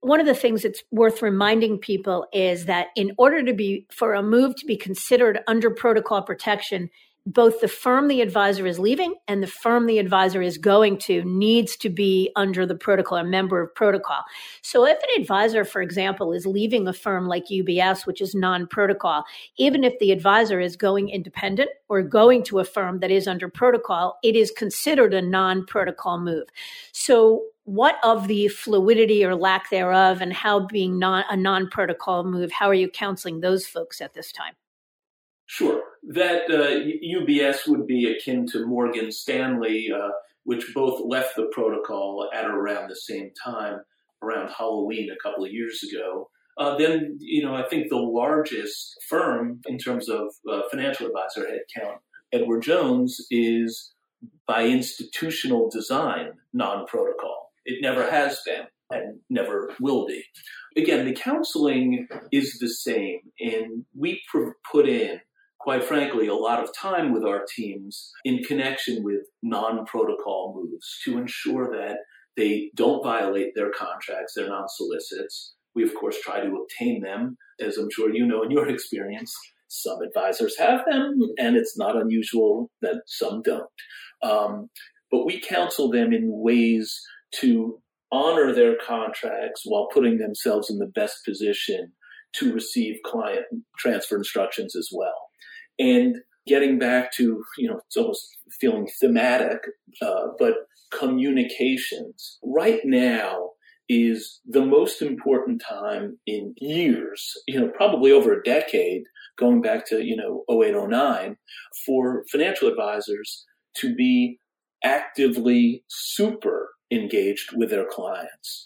one 0.00 0.20
of 0.20 0.26
the 0.26 0.34
things 0.34 0.62
that's 0.62 0.82
worth 0.90 1.20
reminding 1.20 1.78
people 1.78 2.26
is 2.32 2.64
that 2.64 2.88
in 2.96 3.12
order 3.18 3.42
to 3.42 3.52
be 3.52 3.86
for 3.90 4.14
a 4.14 4.22
move 4.22 4.56
to 4.56 4.66
be 4.66 4.76
considered 4.76 5.40
under 5.46 5.70
protocol 5.70 6.22
protection, 6.22 6.88
both 7.26 7.60
the 7.60 7.68
firm 7.68 8.08
the 8.08 8.22
advisor 8.22 8.66
is 8.66 8.78
leaving 8.78 9.14
and 9.28 9.42
the 9.42 9.46
firm 9.46 9.86
the 9.86 9.98
advisor 9.98 10.40
is 10.40 10.56
going 10.56 10.96
to 10.98 11.22
needs 11.24 11.76
to 11.76 11.90
be 11.90 12.30
under 12.34 12.64
the 12.64 12.74
protocol, 12.74 13.18
a 13.18 13.24
member 13.24 13.60
of 13.60 13.74
protocol. 13.74 14.22
So 14.62 14.86
if 14.86 14.98
an 14.98 15.20
advisor, 15.20 15.64
for 15.64 15.82
example, 15.82 16.32
is 16.32 16.46
leaving 16.46 16.88
a 16.88 16.92
firm 16.92 17.28
like 17.28 17.46
UBS, 17.46 18.06
which 18.06 18.20
is 18.20 18.34
non 18.34 18.66
protocol, 18.66 19.24
even 19.58 19.84
if 19.84 19.98
the 19.98 20.12
advisor 20.12 20.60
is 20.60 20.76
going 20.76 21.10
independent 21.10 21.70
or 21.88 22.02
going 22.02 22.42
to 22.44 22.58
a 22.58 22.64
firm 22.64 23.00
that 23.00 23.10
is 23.10 23.28
under 23.28 23.48
protocol, 23.48 24.18
it 24.22 24.34
is 24.34 24.50
considered 24.50 25.12
a 25.12 25.22
non 25.22 25.66
protocol 25.66 26.18
move. 26.18 26.48
So 26.92 27.42
what 27.64 27.98
of 28.02 28.28
the 28.28 28.48
fluidity 28.48 29.24
or 29.24 29.36
lack 29.36 29.68
thereof 29.68 30.22
and 30.22 30.32
how 30.32 30.66
being 30.66 30.98
non, 30.98 31.24
a 31.28 31.36
non 31.36 31.68
protocol 31.68 32.24
move, 32.24 32.50
how 32.50 32.68
are 32.68 32.74
you 32.74 32.88
counseling 32.88 33.40
those 33.40 33.66
folks 33.66 34.00
at 34.00 34.14
this 34.14 34.32
time? 34.32 34.54
Sure. 35.46 35.89
That 36.02 36.50
uh, 36.50 37.20
UBS 37.20 37.68
would 37.68 37.86
be 37.86 38.10
akin 38.10 38.46
to 38.48 38.66
Morgan 38.66 39.12
Stanley, 39.12 39.88
uh, 39.94 40.10
which 40.44 40.72
both 40.74 41.00
left 41.04 41.36
the 41.36 41.50
protocol 41.52 42.28
at 42.32 42.46
around 42.46 42.88
the 42.88 42.96
same 42.96 43.30
time, 43.42 43.80
around 44.22 44.50
Halloween 44.56 45.10
a 45.10 45.22
couple 45.22 45.44
of 45.44 45.52
years 45.52 45.82
ago. 45.82 46.30
Uh, 46.58 46.76
then, 46.76 47.16
you 47.20 47.42
know, 47.42 47.54
I 47.54 47.66
think 47.68 47.88
the 47.88 47.96
largest 47.96 48.96
firm 49.08 49.60
in 49.66 49.78
terms 49.78 50.08
of 50.08 50.28
uh, 50.50 50.62
financial 50.70 51.06
advisor 51.06 51.46
headcount, 51.48 51.96
Edward 52.32 52.62
Jones, 52.62 53.18
is 53.30 53.92
by 54.46 54.64
institutional 54.64 55.70
design 55.70 56.32
non 56.52 56.86
protocol. 56.86 57.52
It 57.64 57.80
never 57.82 58.10
has 58.10 58.40
been 58.44 58.66
and 58.90 59.20
never 59.30 59.72
will 59.80 60.06
be. 60.06 60.24
Again, 60.76 61.04
the 61.04 61.14
counseling 61.14 62.08
is 62.32 62.58
the 62.58 62.68
same, 62.68 63.20
and 63.38 63.84
we 63.96 64.20
put 64.70 64.88
in 64.88 65.20
quite 65.60 65.84
frankly, 65.84 66.26
a 66.26 66.34
lot 66.34 66.62
of 66.62 66.74
time 66.74 67.12
with 67.12 67.22
our 67.22 67.44
teams 67.54 68.10
in 68.24 68.42
connection 68.42 69.04
with 69.04 69.20
non 69.42 69.84
protocol 69.84 70.54
moves 70.56 70.98
to 71.04 71.18
ensure 71.18 71.70
that 71.70 71.98
they 72.36 72.70
don't 72.74 73.04
violate 73.04 73.52
their 73.54 73.70
contracts, 73.70 74.32
their 74.34 74.48
non 74.48 74.68
solicits. 74.68 75.54
We, 75.74 75.84
of 75.84 75.94
course, 75.94 76.16
try 76.20 76.40
to 76.40 76.56
obtain 76.56 77.02
them, 77.02 77.36
as 77.60 77.76
I'm 77.76 77.90
sure 77.92 78.12
you 78.12 78.26
know 78.26 78.42
in 78.42 78.50
your 78.50 78.68
experience. 78.74 79.32
Some 79.68 79.98
advisors 80.02 80.58
have 80.58 80.84
them, 80.90 81.20
and 81.38 81.56
it's 81.56 81.78
not 81.78 81.94
unusual 81.94 82.70
that 82.82 83.02
some 83.06 83.40
don't. 83.42 83.68
Um, 84.20 84.68
but 85.12 85.24
we 85.24 85.40
counsel 85.40 85.90
them 85.90 86.12
in 86.12 86.24
ways 86.26 87.00
to 87.36 87.80
honor 88.10 88.52
their 88.52 88.76
contracts 88.84 89.62
while 89.64 89.88
putting 89.92 90.18
themselves 90.18 90.70
in 90.70 90.78
the 90.78 90.90
best 90.92 91.18
position 91.24 91.92
to 92.32 92.52
receive 92.52 92.96
client 93.04 93.44
transfer 93.78 94.16
instructions 94.16 94.74
as 94.74 94.88
well. 94.92 95.29
And 95.80 96.16
getting 96.46 96.78
back 96.78 97.10
to, 97.14 97.42
you 97.58 97.68
know, 97.68 97.80
it's 97.86 97.96
almost 97.96 98.36
feeling 98.60 98.86
thematic, 99.00 99.60
uh, 100.02 100.26
but 100.38 100.54
communications 100.92 102.38
right 102.44 102.80
now 102.84 103.50
is 103.88 104.40
the 104.46 104.64
most 104.64 105.02
important 105.02 105.62
time 105.66 106.18
in 106.26 106.54
years, 106.58 107.32
you 107.48 107.58
know, 107.58 107.68
probably 107.74 108.12
over 108.12 108.32
a 108.32 108.42
decade, 108.42 109.02
going 109.38 109.62
back 109.62 109.86
to, 109.86 110.04
you 110.04 110.14
know, 110.14 110.44
0809, 110.48 111.36
for 111.86 112.24
financial 112.30 112.68
advisors 112.68 113.46
to 113.76 113.94
be 113.94 114.38
actively 114.84 115.82
super 115.88 116.68
engaged 116.90 117.50
with 117.56 117.70
their 117.70 117.86
clients. 117.90 118.64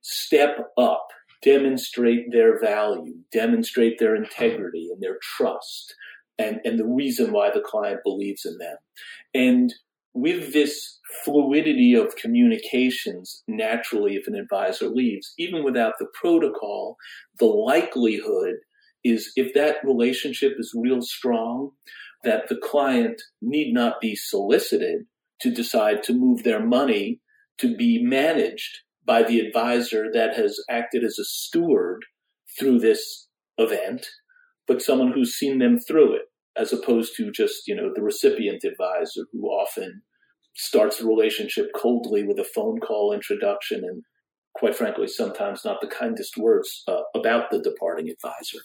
Step 0.00 0.70
up, 0.78 1.08
demonstrate 1.42 2.30
their 2.30 2.60
value, 2.60 3.14
demonstrate 3.32 3.98
their 3.98 4.14
integrity 4.14 4.88
and 4.92 5.02
their 5.02 5.18
trust 5.36 5.94
and, 6.42 6.60
and 6.64 6.78
the 6.78 6.86
reason 6.86 7.32
why 7.32 7.50
the 7.50 7.60
client 7.60 8.00
believes 8.04 8.44
in 8.44 8.58
them. 8.58 8.76
And 9.34 9.72
with 10.14 10.52
this 10.52 10.98
fluidity 11.24 11.94
of 11.94 12.16
communications, 12.16 13.42
naturally, 13.46 14.16
if 14.16 14.26
an 14.26 14.34
advisor 14.34 14.88
leaves, 14.88 15.32
even 15.38 15.64
without 15.64 15.94
the 15.98 16.08
protocol, 16.20 16.96
the 17.38 17.46
likelihood 17.46 18.56
is 19.04 19.32
if 19.36 19.54
that 19.54 19.76
relationship 19.84 20.52
is 20.58 20.76
real 20.76 21.02
strong, 21.02 21.70
that 22.24 22.48
the 22.48 22.56
client 22.62 23.20
need 23.40 23.72
not 23.72 24.00
be 24.00 24.14
solicited 24.14 25.06
to 25.40 25.50
decide 25.50 26.02
to 26.04 26.12
move 26.12 26.44
their 26.44 26.64
money 26.64 27.20
to 27.58 27.76
be 27.76 28.02
managed 28.02 28.78
by 29.04 29.22
the 29.22 29.40
advisor 29.40 30.06
that 30.12 30.36
has 30.36 30.58
acted 30.70 31.02
as 31.02 31.18
a 31.18 31.24
steward 31.24 32.04
through 32.58 32.78
this 32.78 33.28
event 33.58 34.06
but 34.66 34.82
someone 34.82 35.12
who's 35.12 35.34
seen 35.34 35.58
them 35.58 35.78
through 35.78 36.14
it, 36.14 36.22
as 36.56 36.72
opposed 36.72 37.14
to 37.16 37.30
just, 37.30 37.66
you 37.66 37.74
know, 37.74 37.90
the 37.94 38.02
recipient 38.02 38.64
advisor 38.64 39.22
who 39.32 39.46
often 39.46 40.02
starts 40.54 40.98
the 40.98 41.06
relationship 41.06 41.70
coldly 41.74 42.24
with 42.24 42.38
a 42.38 42.44
phone 42.44 42.78
call 42.78 43.12
introduction 43.12 43.84
and 43.84 44.02
quite 44.54 44.74
frankly, 44.74 45.08
sometimes 45.08 45.64
not 45.64 45.80
the 45.80 45.86
kindest 45.86 46.36
words 46.36 46.82
uh, 46.86 47.00
about 47.14 47.50
the 47.50 47.58
departing 47.58 48.08
advisor. 48.08 48.58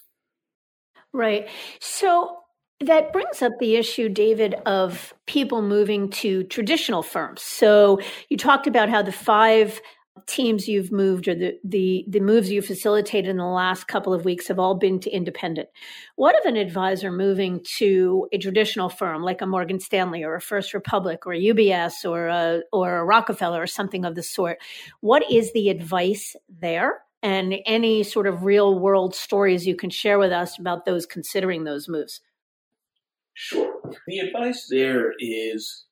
Right. 1.14 1.48
So 1.80 2.40
that 2.82 3.12
brings 3.12 3.42
up 3.42 3.54
the 3.60 3.76
issue, 3.76 4.10
David, 4.10 4.56
of 4.66 5.14
people 5.26 5.62
moving 5.62 6.10
to 6.10 6.44
traditional 6.44 7.02
firms. 7.02 7.42
So 7.42 8.00
you 8.30 8.38
talked 8.38 8.68
about 8.68 8.90
how 8.90 9.02
the 9.02 9.12
five 9.12 9.82
teams 10.26 10.68
you've 10.68 10.92
moved 10.92 11.28
or 11.28 11.36
the, 11.36 11.58
the, 11.64 12.06
the 12.08 12.20
moves 12.20 12.50
you 12.50 12.62
facilitated 12.62 13.30
in 13.30 13.38
the 13.38 13.46
last 13.46 13.88
couple 13.88 14.14
of 14.14 14.26
weeks 14.26 14.48
have 14.48 14.60
all 14.60 14.76
been 14.76 15.00
to 15.02 15.10
independent. 15.10 15.70
What 16.16 16.38
of 16.40 16.46
an 16.46 16.58
advisor 16.58 17.12
moving 17.12 17.62
to 17.78 18.28
a 18.32 18.38
traditional 18.38 18.90
firm 18.90 19.22
like 19.22 19.42
a 19.42 19.46
Morgan 19.46 19.80
Stanley 19.80 20.24
or 20.24 20.36
a 20.36 20.42
First 20.42 20.74
Republic 20.74 21.26
or 21.26 21.34
a 21.34 21.40
UBS 21.40 22.10
or 22.10 22.28
a, 22.28 22.62
or 22.74 22.98
a 22.98 23.06
Rockefeller 23.06 23.62
or 23.62 23.68
something 23.68 24.06
of 24.06 24.16
the 24.16 24.24
sort? 24.24 24.58
What 25.02 25.30
is 25.32 25.54
the 25.54 25.70
advice 25.70 26.36
there? 26.50 27.02
And 27.24 27.56
any 27.66 28.04
sort 28.04 28.28
of 28.28 28.44
real 28.44 28.78
world 28.80 29.16
stories 29.16 29.66
you 29.66 29.76
can 29.76 29.90
share 29.90 30.20
with 30.20 30.32
us 30.32 30.60
about 30.60 30.86
those 30.86 31.06
considering 31.06 31.64
those 31.64 31.90
moves? 31.90 32.22
Sure. 33.34 33.76
The 34.08 34.20
advice 34.20 34.68
there 34.70 35.14
is 35.20 35.86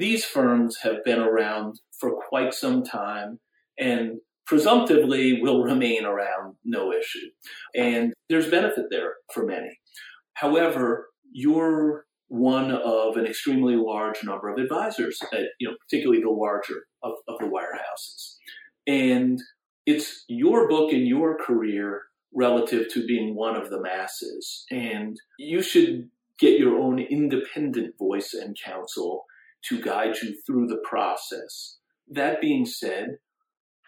these 0.00 0.24
firms 0.24 0.78
have 0.82 1.04
been 1.04 1.18
around 1.18 1.78
for 2.00 2.12
quite 2.28 2.54
some 2.54 2.82
time 2.82 3.38
and 3.78 4.18
presumptively 4.46 5.40
will 5.40 5.62
remain 5.62 6.04
around 6.04 6.56
no 6.64 6.92
issue. 6.92 7.28
And 7.74 8.12
there's 8.28 8.50
benefit 8.50 8.86
there 8.90 9.14
for 9.32 9.44
many. 9.46 9.78
However, 10.34 11.08
you're 11.30 12.06
one 12.28 12.70
of 12.70 13.16
an 13.16 13.26
extremely 13.26 13.76
large 13.76 14.24
number 14.24 14.48
of 14.48 14.58
advisors, 14.58 15.18
at, 15.32 15.46
you 15.58 15.68
know, 15.68 15.76
particularly 15.88 16.22
the 16.22 16.30
larger 16.30 16.86
of, 17.02 17.12
of 17.28 17.38
the 17.38 17.46
wirehouses. 17.46 18.36
And 18.86 19.40
it's 19.86 20.24
your 20.28 20.68
book 20.68 20.92
and 20.92 21.06
your 21.06 21.36
career 21.36 22.02
relative 22.34 22.86
to 22.92 23.06
being 23.06 23.34
one 23.34 23.56
of 23.56 23.70
the 23.70 23.80
masses. 23.80 24.64
And 24.70 25.16
you 25.38 25.62
should 25.62 26.08
get 26.38 26.58
your 26.58 26.78
own 26.78 26.98
independent 26.98 27.94
voice 27.98 28.32
and 28.32 28.56
counsel 28.64 29.24
to 29.68 29.80
guide 29.80 30.16
you 30.22 30.36
through 30.46 30.68
the 30.68 30.80
process. 30.88 31.78
That 32.10 32.40
being 32.40 32.66
said, 32.66 33.18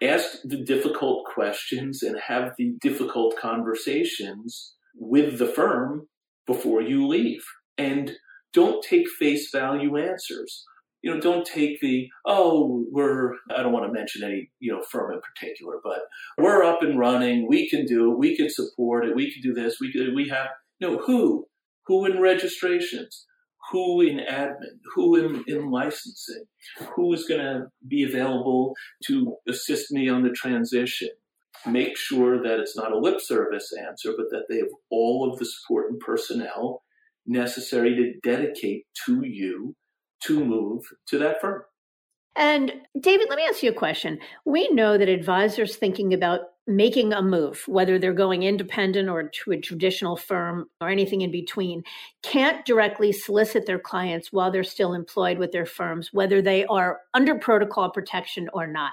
ask 0.02 0.38
the 0.44 0.62
difficult 0.62 1.26
questions 1.26 2.02
and 2.02 2.16
have 2.28 2.52
the 2.56 2.74
difficult 2.80 3.36
conversations 3.36 4.74
with 4.94 5.38
the 5.38 5.46
firm 5.46 6.08
before 6.46 6.80
you 6.80 7.06
leave. 7.06 7.42
And 7.76 8.12
don't 8.52 8.84
take 8.84 9.08
face 9.08 9.50
value 9.52 9.96
answers. 9.96 10.64
You 11.02 11.12
know, 11.12 11.20
don't 11.20 11.44
take 11.44 11.80
the, 11.80 12.08
oh, 12.26 12.84
we're, 12.92 13.32
I 13.56 13.62
don't 13.62 13.72
want 13.72 13.86
to 13.86 13.92
mention 13.92 14.22
any, 14.22 14.50
you 14.60 14.72
know, 14.72 14.82
firm 14.88 15.12
in 15.12 15.20
particular, 15.20 15.80
but 15.82 16.00
we're 16.38 16.62
up 16.62 16.82
and 16.82 16.96
running. 16.98 17.48
We 17.48 17.68
can 17.68 17.86
do 17.86 18.12
it. 18.12 18.18
We 18.18 18.36
can 18.36 18.48
support 18.48 19.04
it. 19.04 19.16
We 19.16 19.32
can 19.32 19.42
do 19.42 19.52
this. 19.52 19.78
We 19.80 19.90
can, 19.90 20.14
we 20.14 20.28
have, 20.28 20.48
no, 20.80 20.98
who? 20.98 21.46
Who 21.86 22.06
in 22.06 22.20
registrations? 22.20 23.26
Who 23.70 24.00
in 24.00 24.18
admin, 24.18 24.78
who 24.94 25.16
in, 25.16 25.44
in 25.46 25.70
licensing, 25.70 26.44
who 26.94 27.12
is 27.12 27.24
going 27.24 27.40
to 27.40 27.66
be 27.86 28.02
available 28.02 28.74
to 29.06 29.36
assist 29.48 29.92
me 29.92 30.08
on 30.08 30.22
the 30.22 30.30
transition. 30.30 31.08
Make 31.66 31.96
sure 31.96 32.42
that 32.42 32.58
it's 32.58 32.76
not 32.76 32.92
a 32.92 32.98
lip 32.98 33.20
service 33.20 33.72
answer, 33.86 34.12
but 34.16 34.26
that 34.30 34.46
they 34.48 34.58
have 34.58 34.72
all 34.90 35.30
of 35.30 35.38
the 35.38 35.44
support 35.44 35.90
and 35.90 36.00
personnel 36.00 36.82
necessary 37.26 37.94
to 37.94 38.28
dedicate 38.28 38.84
to 39.06 39.24
you 39.24 39.76
to 40.24 40.44
move 40.44 40.82
to 41.08 41.18
that 41.18 41.40
firm. 41.40 41.62
And 42.34 42.72
David, 42.98 43.28
let 43.28 43.36
me 43.36 43.44
ask 43.44 43.62
you 43.62 43.70
a 43.70 43.74
question. 43.74 44.18
We 44.44 44.68
know 44.70 44.96
that 44.96 45.08
advisors 45.08 45.76
thinking 45.76 46.14
about 46.14 46.40
making 46.66 47.12
a 47.12 47.22
move, 47.22 47.64
whether 47.66 47.98
they're 47.98 48.12
going 48.12 48.44
independent 48.44 49.08
or 49.08 49.28
to 49.28 49.52
a 49.52 49.60
traditional 49.60 50.16
firm 50.16 50.66
or 50.80 50.88
anything 50.88 51.22
in 51.22 51.30
between, 51.30 51.82
can't 52.22 52.64
directly 52.64 53.12
solicit 53.12 53.66
their 53.66 53.78
clients 53.78 54.32
while 54.32 54.50
they're 54.50 54.62
still 54.62 54.94
employed 54.94 55.38
with 55.38 55.52
their 55.52 55.66
firms, 55.66 56.10
whether 56.12 56.40
they 56.40 56.64
are 56.66 57.00
under 57.14 57.34
protocol 57.34 57.90
protection 57.90 58.48
or 58.52 58.66
not. 58.66 58.92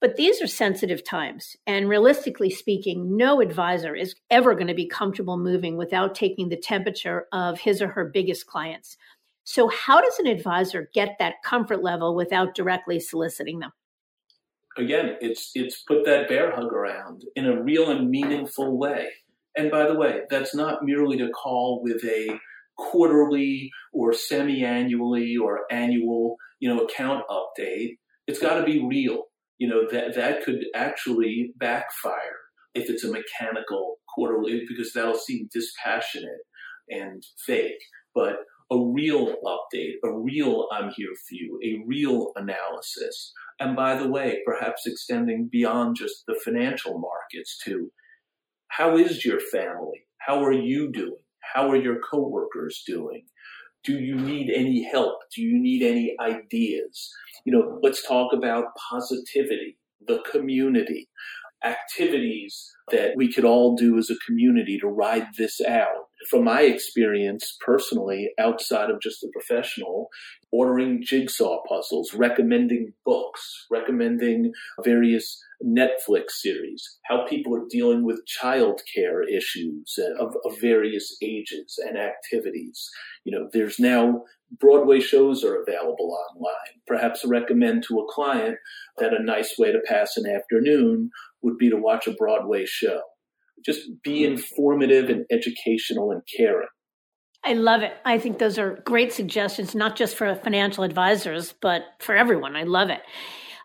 But 0.00 0.16
these 0.16 0.40
are 0.40 0.46
sensitive 0.46 1.04
times. 1.04 1.56
And 1.66 1.88
realistically 1.88 2.50
speaking, 2.50 3.16
no 3.16 3.40
advisor 3.40 3.94
is 3.94 4.14
ever 4.30 4.54
going 4.54 4.68
to 4.68 4.74
be 4.74 4.86
comfortable 4.86 5.36
moving 5.36 5.76
without 5.76 6.14
taking 6.14 6.48
the 6.48 6.56
temperature 6.56 7.26
of 7.32 7.60
his 7.60 7.82
or 7.82 7.88
her 7.88 8.06
biggest 8.06 8.46
clients. 8.46 8.96
So, 9.44 9.68
how 9.68 10.00
does 10.00 10.18
an 10.18 10.26
advisor 10.26 10.90
get 10.94 11.16
that 11.18 11.42
comfort 11.44 11.82
level 11.82 12.14
without 12.14 12.54
directly 12.54 13.00
soliciting 13.00 13.58
them? 13.58 13.72
Again, 14.78 15.16
it's 15.20 15.50
it's 15.54 15.82
put 15.82 16.04
that 16.06 16.28
bear 16.28 16.54
hug 16.54 16.72
around 16.72 17.22
in 17.34 17.46
a 17.46 17.62
real 17.62 17.90
and 17.90 18.08
meaningful 18.08 18.78
way. 18.78 19.08
And 19.56 19.70
by 19.70 19.86
the 19.86 19.96
way, 19.96 20.22
that's 20.30 20.54
not 20.54 20.84
merely 20.84 21.18
to 21.18 21.28
call 21.30 21.82
with 21.82 22.04
a 22.04 22.38
quarterly 22.78 23.70
or 23.92 24.12
semi-annually 24.12 25.36
or 25.36 25.60
annual, 25.70 26.36
you 26.60 26.72
know, 26.72 26.84
account 26.84 27.24
update. 27.28 27.98
It's 28.26 28.38
got 28.38 28.58
to 28.58 28.64
be 28.64 28.84
real. 28.86 29.24
You 29.58 29.68
know, 29.68 29.88
that 29.90 30.14
that 30.14 30.44
could 30.44 30.64
actually 30.74 31.52
backfire 31.56 32.38
if 32.74 32.88
it's 32.88 33.04
a 33.04 33.12
mechanical 33.12 33.96
quarterly 34.14 34.64
because 34.68 34.92
that'll 34.92 35.14
seem 35.14 35.48
dispassionate 35.52 36.40
and 36.88 37.22
fake. 37.46 37.80
But 38.14 38.36
a 38.70 38.78
real 38.78 39.36
update, 39.44 39.94
a 40.04 40.12
real 40.12 40.68
I'm 40.72 40.90
here 40.96 41.12
for 41.28 41.34
you, 41.34 41.58
a 41.64 41.82
real 41.86 42.32
analysis. 42.36 43.32
And 43.58 43.74
by 43.74 43.96
the 43.96 44.08
way, 44.08 44.38
perhaps 44.46 44.86
extending 44.86 45.48
beyond 45.50 45.96
just 45.96 46.24
the 46.26 46.38
financial 46.44 46.98
markets 46.98 47.58
to 47.64 47.90
how 48.68 48.96
is 48.96 49.24
your 49.24 49.40
family? 49.40 50.06
How 50.18 50.44
are 50.44 50.52
you 50.52 50.92
doing? 50.92 51.22
How 51.40 51.70
are 51.70 51.76
your 51.76 51.98
coworkers 52.00 52.82
doing? 52.86 53.24
Do 53.82 53.94
you 53.94 54.14
need 54.14 54.52
any 54.54 54.84
help? 54.84 55.18
Do 55.34 55.42
you 55.42 55.60
need 55.60 55.82
any 55.82 56.14
ideas? 56.20 57.12
You 57.44 57.52
know, 57.52 57.80
let's 57.82 58.06
talk 58.06 58.32
about 58.32 58.76
positivity, 58.90 59.78
the 60.06 60.22
community, 60.30 61.08
activities 61.64 62.70
that 62.90 63.12
we 63.16 63.32
could 63.32 63.44
all 63.44 63.74
do 63.74 63.98
as 63.98 64.10
a 64.10 64.24
community 64.26 64.78
to 64.78 64.86
ride 64.86 65.26
this 65.36 65.60
out 65.60 66.09
from 66.28 66.44
my 66.44 66.62
experience 66.62 67.56
personally, 67.64 68.30
outside 68.38 68.90
of 68.90 69.00
just 69.00 69.20
the 69.20 69.30
professional, 69.32 70.08
ordering 70.52 71.02
jigsaw 71.02 71.62
puzzles, 71.68 72.12
recommending 72.14 72.92
books, 73.04 73.66
recommending 73.70 74.52
various 74.84 75.42
Netflix 75.64 76.30
series, 76.32 76.98
how 77.08 77.26
people 77.26 77.54
are 77.54 77.66
dealing 77.68 78.04
with 78.04 78.24
childcare 78.26 79.22
issues 79.30 79.98
uh, 79.98 80.24
of, 80.24 80.34
of 80.44 80.60
various 80.60 81.16
ages 81.22 81.78
and 81.86 81.96
activities. 81.96 82.88
You 83.24 83.38
know, 83.38 83.48
there's 83.52 83.78
now 83.78 84.22
Broadway 84.58 84.98
shows 84.98 85.44
are 85.44 85.62
available 85.62 86.16
online. 86.28 86.80
Perhaps 86.86 87.24
recommend 87.24 87.84
to 87.84 88.00
a 88.00 88.12
client 88.12 88.56
that 88.98 89.14
a 89.14 89.22
nice 89.22 89.54
way 89.56 89.70
to 89.70 89.80
pass 89.86 90.16
an 90.16 90.26
afternoon 90.26 91.10
would 91.40 91.56
be 91.56 91.70
to 91.70 91.76
watch 91.76 92.08
a 92.08 92.14
Broadway 92.14 92.64
show 92.66 93.00
just 93.64 93.80
be 94.02 94.24
informative 94.24 95.08
and 95.08 95.24
educational 95.30 96.10
and 96.10 96.22
caring. 96.36 96.68
I 97.42 97.54
love 97.54 97.82
it. 97.82 97.92
I 98.04 98.18
think 98.18 98.38
those 98.38 98.58
are 98.58 98.82
great 98.84 99.12
suggestions, 99.12 99.74
not 99.74 99.96
just 99.96 100.14
for 100.14 100.34
financial 100.34 100.84
advisors, 100.84 101.54
but 101.60 101.82
for 101.98 102.14
everyone. 102.14 102.54
I 102.54 102.64
love 102.64 102.90
it. 102.90 103.00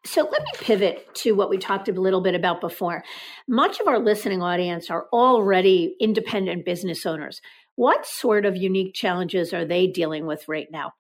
So 0.06 0.22
let 0.22 0.42
me 0.44 0.52
pivot 0.62 1.14
to 1.16 1.34
what 1.34 1.50
we 1.50 1.58
talked 1.58 1.90
a 1.90 1.92
little 1.92 2.22
bit 2.22 2.36
about 2.36 2.62
before. 2.62 3.04
Much 3.50 3.80
of 3.80 3.88
our 3.88 4.00
listening 4.00 4.42
audience 4.42 4.90
are 4.90 5.08
already 5.12 5.96
independent 6.00 6.64
business 6.64 7.06
owners. 7.06 7.42
What 7.76 8.06
sort 8.06 8.46
of 8.46 8.56
unique 8.56 8.94
challenges 8.94 9.52
are 9.52 9.66
they 9.66 9.88
dealing 9.88 10.26
with 10.26 10.48
right 10.48 10.68
now? 10.72 10.94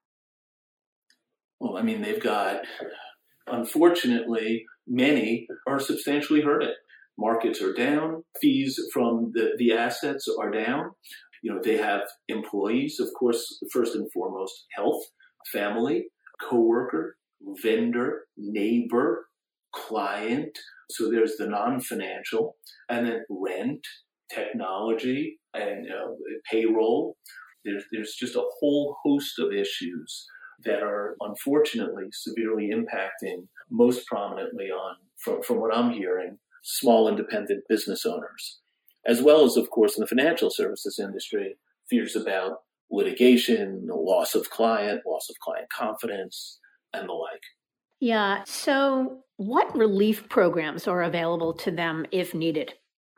Well, 1.60 1.78
I 1.78 1.84
mean, 1.84 2.02
they've 2.02 2.22
got, 2.22 2.62
unfortunately, 3.48 4.66
many 4.88 5.48
are 5.68 5.80
substantially 5.80 6.42
hurting 6.42 6.74
markets 7.17 7.62
are 7.62 7.73
down, 7.73 8.23
fees 8.41 8.80
from 8.93 9.32
the, 9.34 9.51
the 9.58 9.73
assets 9.73 10.28
are 10.39 10.51
down. 10.51 10.91
You 11.41 11.54
know, 11.54 11.62
they 11.63 11.78
have 11.78 12.01
employees, 12.28 12.99
of 12.99 13.10
course, 13.17 13.60
first 13.71 13.95
and 13.95 14.12
foremost, 14.12 14.65
health, 14.75 15.01
family, 15.51 16.06
coworker, 16.41 17.17
vendor, 17.62 18.23
neighbor, 18.38 19.28
client. 19.73 20.58
So 20.89 21.10
there's 21.10 21.36
the 21.38 21.47
non-financial, 21.47 22.56
and 22.89 23.08
then 23.08 23.25
rent, 23.30 23.86
technology, 24.34 25.39
and 25.54 25.88
uh, 25.88 26.12
payroll. 26.51 27.17
There's 27.63 27.84
there's 27.91 28.15
just 28.15 28.36
a 28.36 28.43
whole 28.60 28.95
host 29.04 29.39
of 29.39 29.54
issues 29.54 30.25
that 30.63 30.82
are 30.82 31.15
unfortunately 31.19 32.06
severely 32.12 32.71
impacting 32.71 33.47
most 33.69 34.06
prominently 34.08 34.65
on 34.65 34.95
from, 35.17 35.41
from 35.41 35.60
what 35.60 35.75
I'm 35.75 35.91
hearing 35.91 36.38
small 36.65 37.08
independent 37.08 37.63
business 37.69 38.06
owners, 38.06 38.60
as 39.06 39.21
well 39.21 39.45
as, 39.45 39.56
of 39.56 39.69
course, 39.69 39.95
in 39.95 40.01
the 40.01 40.08
financial 40.08 40.49
services 40.49 40.99
industry, 40.99 41.56
fears 41.89 42.15
about 42.15 42.62
litigation, 42.89 43.88
loss 43.88 44.34
of 44.34 44.49
client, 44.49 45.01
loss 45.06 45.30
of 45.30 45.36
client 45.39 45.67
confidence, 45.69 46.60
and 46.91 47.08
the 47.08 47.13
like. 47.13 47.41
Yeah. 47.99 48.43
So, 48.45 49.23
what 49.38 49.75
relief 49.78 50.28
programs 50.28 50.88
are 50.88 51.04
available 51.04 51.54
to 51.54 51.71
them 51.71 52.06
if 52.12 52.34
needed? 52.34 52.73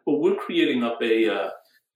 Well, 0.05 0.19
we're 0.19 0.35
creating 0.35 0.83
up 0.83 1.01
a, 1.01 1.29
uh, 1.29 1.49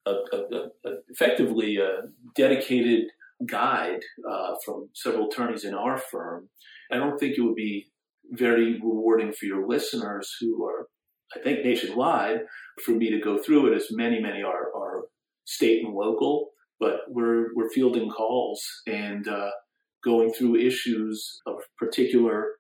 a, 0.06 0.12
a, 0.12 0.38
a 0.86 0.92
effectively 1.10 1.78
a 1.78 2.04
dedicated 2.36 3.06
guide 3.46 4.02
uh, 4.30 4.54
from 4.64 4.90
several 4.94 5.28
attorneys 5.28 5.66
in 5.66 5.74
our 5.74 5.98
firm. 5.98 6.50
I 6.92 6.98
don't 6.98 7.18
think 7.18 7.38
it 7.38 7.42
would 7.42 7.56
be 7.56 7.92
very 8.32 8.74
rewarding 8.74 9.34
for 9.34 9.46
your 9.46 9.68
listeners 9.68 10.34
who 10.40 10.66
are 10.66 10.88
I 11.36 11.40
think 11.40 11.64
nationwide, 11.64 12.42
for 12.84 12.92
me 12.92 13.10
to 13.12 13.20
go 13.20 13.38
through 13.38 13.72
it 13.72 13.76
as 13.76 13.88
many, 13.92 14.20
many 14.20 14.42
are, 14.44 14.76
are 14.76 15.04
state 15.46 15.86
and 15.86 15.94
local, 15.94 16.50
but 16.80 17.02
we're, 17.08 17.48
we're 17.56 17.70
fielding 17.70 18.10
calls 18.10 18.62
and 18.88 19.28
uh, 19.28 19.52
going 20.04 20.34
through 20.34 20.58
issues 20.58 21.42
of 21.46 21.56
particular 21.78 22.54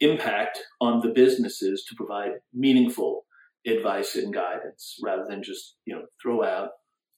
impact 0.00 0.58
on 0.80 1.00
the 1.00 1.08
businesses 1.08 1.84
to 1.88 1.94
provide 1.96 2.32
meaningful 2.52 3.24
advice 3.66 4.14
and 4.14 4.34
guidance 4.34 4.96
rather 5.02 5.24
than 5.28 5.42
just, 5.42 5.76
you 5.86 5.94
know, 5.94 6.02
throw 6.22 6.44
out 6.44 6.70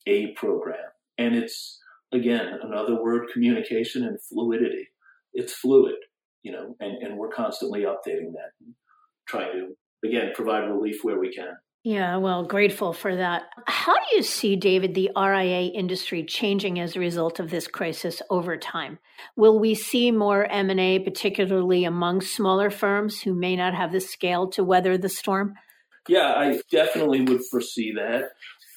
a 0.06 0.32
program. 0.34 0.76
And 1.18 1.34
it's, 1.34 1.78
again, 2.12 2.58
another 2.62 3.02
word, 3.02 3.28
communication 3.32 4.04
and 4.04 4.18
fluidity. 4.22 4.88
It's 5.32 5.52
fluid, 5.52 5.96
you 6.42 6.52
know, 6.52 6.76
and, 6.80 7.02
and 7.02 7.18
we're 7.18 7.28
constantly 7.28 7.82
updating 7.82 8.32
that, 8.34 8.52
trying 9.26 9.52
to 9.52 9.74
again, 10.06 10.32
provide 10.34 10.68
relief 10.68 11.02
where 11.02 11.18
we 11.18 11.32
can. 11.32 11.56
Yeah, 11.84 12.16
well, 12.16 12.42
grateful 12.42 12.92
for 12.92 13.14
that. 13.14 13.44
How 13.68 13.94
do 13.94 14.16
you 14.16 14.22
see, 14.24 14.56
David, 14.56 14.94
the 14.94 15.10
RIA 15.16 15.70
industry 15.72 16.24
changing 16.24 16.80
as 16.80 16.96
a 16.96 17.00
result 17.00 17.38
of 17.38 17.50
this 17.50 17.68
crisis 17.68 18.20
over 18.28 18.56
time? 18.56 18.98
Will 19.36 19.60
we 19.60 19.76
see 19.76 20.10
more 20.10 20.46
M&A, 20.46 20.98
particularly 20.98 21.84
among 21.84 22.22
smaller 22.22 22.70
firms 22.70 23.20
who 23.22 23.34
may 23.34 23.54
not 23.54 23.72
have 23.74 23.92
the 23.92 24.00
scale 24.00 24.48
to 24.50 24.64
weather 24.64 24.98
the 24.98 25.08
storm? 25.08 25.54
Yeah, 26.08 26.32
I 26.36 26.60
definitely 26.72 27.20
would 27.20 27.42
foresee 27.50 27.92
that. 27.92 28.30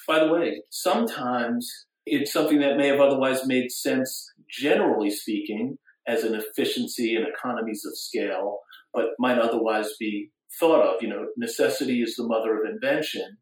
By 0.08 0.20
the 0.20 0.32
way, 0.32 0.62
sometimes 0.70 1.68
it's 2.06 2.32
something 2.32 2.60
that 2.60 2.78
may 2.78 2.90
have 2.90 3.00
otherwise 3.00 3.46
made 3.48 3.72
sense, 3.72 4.32
generally 4.52 5.10
speaking, 5.10 5.80
as 6.08 6.24
an 6.24 6.36
efficiency 6.36 7.16
and 7.16 7.26
economies 7.28 7.84
of 7.86 7.98
scale, 7.98 8.60
but 8.94 9.06
might 9.18 9.40
otherwise 9.40 9.90
be 10.00 10.30
thought 10.60 10.82
of. 10.82 11.02
You 11.02 11.10
know, 11.10 11.28
necessity 11.38 12.02
is 12.02 12.16
the 12.16 12.28
mother 12.28 12.60
of 12.60 12.70
invention. 12.70 13.38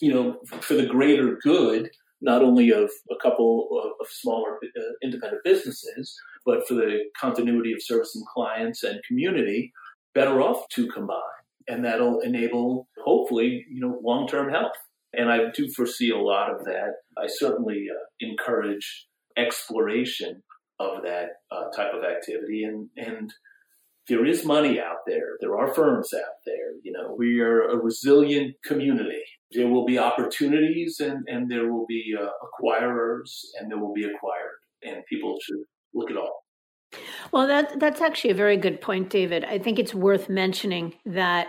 You 0.00 0.12
know, 0.12 0.36
for 0.60 0.74
the 0.74 0.86
greater 0.86 1.38
good, 1.42 1.90
not 2.20 2.42
only 2.42 2.70
of 2.70 2.90
a 3.10 3.16
couple 3.22 3.68
of 4.00 4.06
smaller 4.08 4.56
uh, 4.56 4.80
independent 5.02 5.42
businesses, 5.44 6.16
but 6.44 6.66
for 6.66 6.74
the 6.74 7.00
continuity 7.20 7.72
of 7.72 7.82
service 7.82 8.14
and 8.14 8.26
clients 8.26 8.82
and 8.82 9.02
community, 9.04 9.72
better 10.14 10.40
off 10.40 10.68
to 10.70 10.88
combine. 10.88 11.18
And 11.68 11.84
that'll 11.84 12.20
enable, 12.20 12.88
hopefully, 13.04 13.64
you 13.70 13.80
know, 13.80 14.00
long-term 14.02 14.50
health. 14.50 14.72
And 15.12 15.30
I 15.30 15.50
do 15.54 15.68
foresee 15.70 16.10
a 16.10 16.18
lot 16.18 16.50
of 16.50 16.64
that. 16.64 16.94
I 17.16 17.26
certainly 17.26 17.86
uh, 17.90 18.04
encourage 18.20 19.06
exploration 19.36 20.42
of 20.80 21.02
that 21.04 21.28
uh, 21.50 21.70
type 21.76 21.92
of 21.94 22.02
activity 22.04 22.64
and, 22.64 22.88
and 22.96 23.32
there 24.08 24.24
is 24.24 24.44
money 24.44 24.80
out 24.80 24.98
there. 25.06 25.36
There 25.40 25.56
are 25.56 25.72
firms 25.74 26.12
out 26.14 26.36
there. 26.44 26.72
You 26.82 26.92
know, 26.92 27.14
we 27.16 27.40
are 27.40 27.62
a 27.68 27.76
resilient 27.76 28.56
community. 28.64 29.22
There 29.52 29.68
will 29.68 29.84
be 29.84 29.98
opportunities 29.98 31.00
and, 31.00 31.24
and 31.28 31.50
there 31.50 31.72
will 31.72 31.86
be 31.86 32.14
uh, 32.18 32.28
acquirers 32.44 33.30
and 33.58 33.70
there 33.70 33.78
will 33.78 33.92
be 33.94 34.04
acquired. 34.04 34.58
And 34.82 35.04
people 35.08 35.36
should 35.42 35.60
look 35.94 36.10
at 36.10 36.16
all. 36.16 36.42
Well, 37.30 37.46
that 37.46 37.80
that's 37.80 38.00
actually 38.00 38.30
a 38.30 38.34
very 38.34 38.56
good 38.56 38.80
point, 38.80 39.08
David. 39.08 39.44
I 39.44 39.58
think 39.58 39.78
it's 39.78 39.94
worth 39.94 40.28
mentioning 40.28 40.94
that 41.06 41.48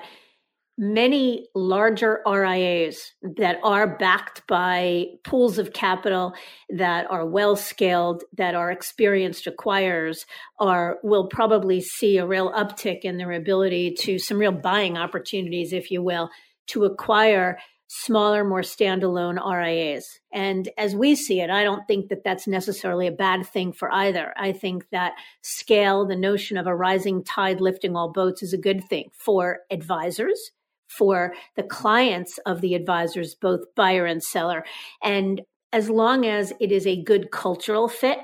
many 0.78 1.47
larger 1.53 2.21
RIAs 2.26 3.13
that 3.21 3.59
are 3.63 3.95
backed 3.97 4.45
by 4.47 5.05
pools 5.24 5.59
of 5.59 5.74
capital 5.74 6.34
that 6.69 7.09
are 7.11 7.26
well 7.26 7.55
scaled, 7.55 8.24
that 8.38 8.55
are 8.55 8.71
experienced 8.71 9.45
acquirers, 9.45 10.26
are 10.59 10.97
will 11.03 11.28
probably 11.28 11.80
see 11.80 12.17
a 12.17 12.26
real 12.26 12.51
uptick 12.53 13.01
in 13.01 13.17
their 13.17 13.32
ability 13.32 13.93
to 13.99 14.17
some 14.17 14.39
real 14.39 14.51
buying 14.51 14.97
opportunities, 14.97 15.74
if 15.74 15.91
you 15.91 16.01
will, 16.01 16.30
to 16.67 16.86
acquire 16.86 17.59
smaller, 17.88 18.43
more 18.43 18.61
standalone 18.61 19.38
RIAs. 19.38 20.19
And 20.34 20.67
as 20.80 20.95
we 20.95 21.15
see 21.15 21.41
it, 21.41 21.51
I 21.51 21.63
don't 21.63 21.86
think 21.86 22.09
that 22.09 22.24
that's 22.24 22.47
necessarily 22.47 23.05
a 23.05 23.11
bad 23.11 23.45
thing 23.45 23.71
for 23.71 23.93
either. 23.93 24.34
I 24.36 24.51
think 24.51 24.89
that 24.89 25.13
scale, 25.43 26.07
the 26.07 26.15
notion 26.15 26.57
of 26.57 26.65
a 26.65 26.76
rising 26.76 27.24
tide 27.24 27.61
lifting 27.61 27.95
all 27.95 28.11
boats, 28.11 28.41
is 28.41 28.53
a 28.53 28.57
good 28.57 28.84
thing 28.86 29.09
for 29.13 29.59
advisors 29.69 30.51
for 30.98 31.34
the 31.56 31.64
clients 31.64 32.38
of 32.46 32.62
the 32.62 32.76
advisors, 32.76 33.36
both 33.36 33.62
buyer 33.76 34.06
and 34.06 34.24
seller. 34.24 34.64
And 35.04 35.41
as 35.72 35.89
long 35.89 36.26
as 36.26 36.54
it 36.60 36.72
is 36.72 36.86
a 36.86 37.04
good 37.04 37.32
cultural 37.32 37.88
fit 37.88 38.20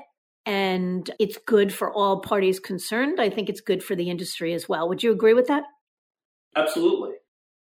and 0.46 1.10
it's 1.18 1.38
good 1.46 1.72
for 1.72 1.92
all 1.92 2.20
parties 2.20 2.60
concerned, 2.60 3.20
I 3.20 3.28
think 3.30 3.48
it's 3.48 3.60
good 3.60 3.82
for 3.82 3.94
the 3.94 4.08
industry 4.08 4.54
as 4.54 4.68
well. 4.68 4.88
Would 4.88 5.02
you 5.02 5.12
agree 5.12 5.34
with 5.34 5.48
that? 5.48 5.64
Absolutely. 6.56 7.14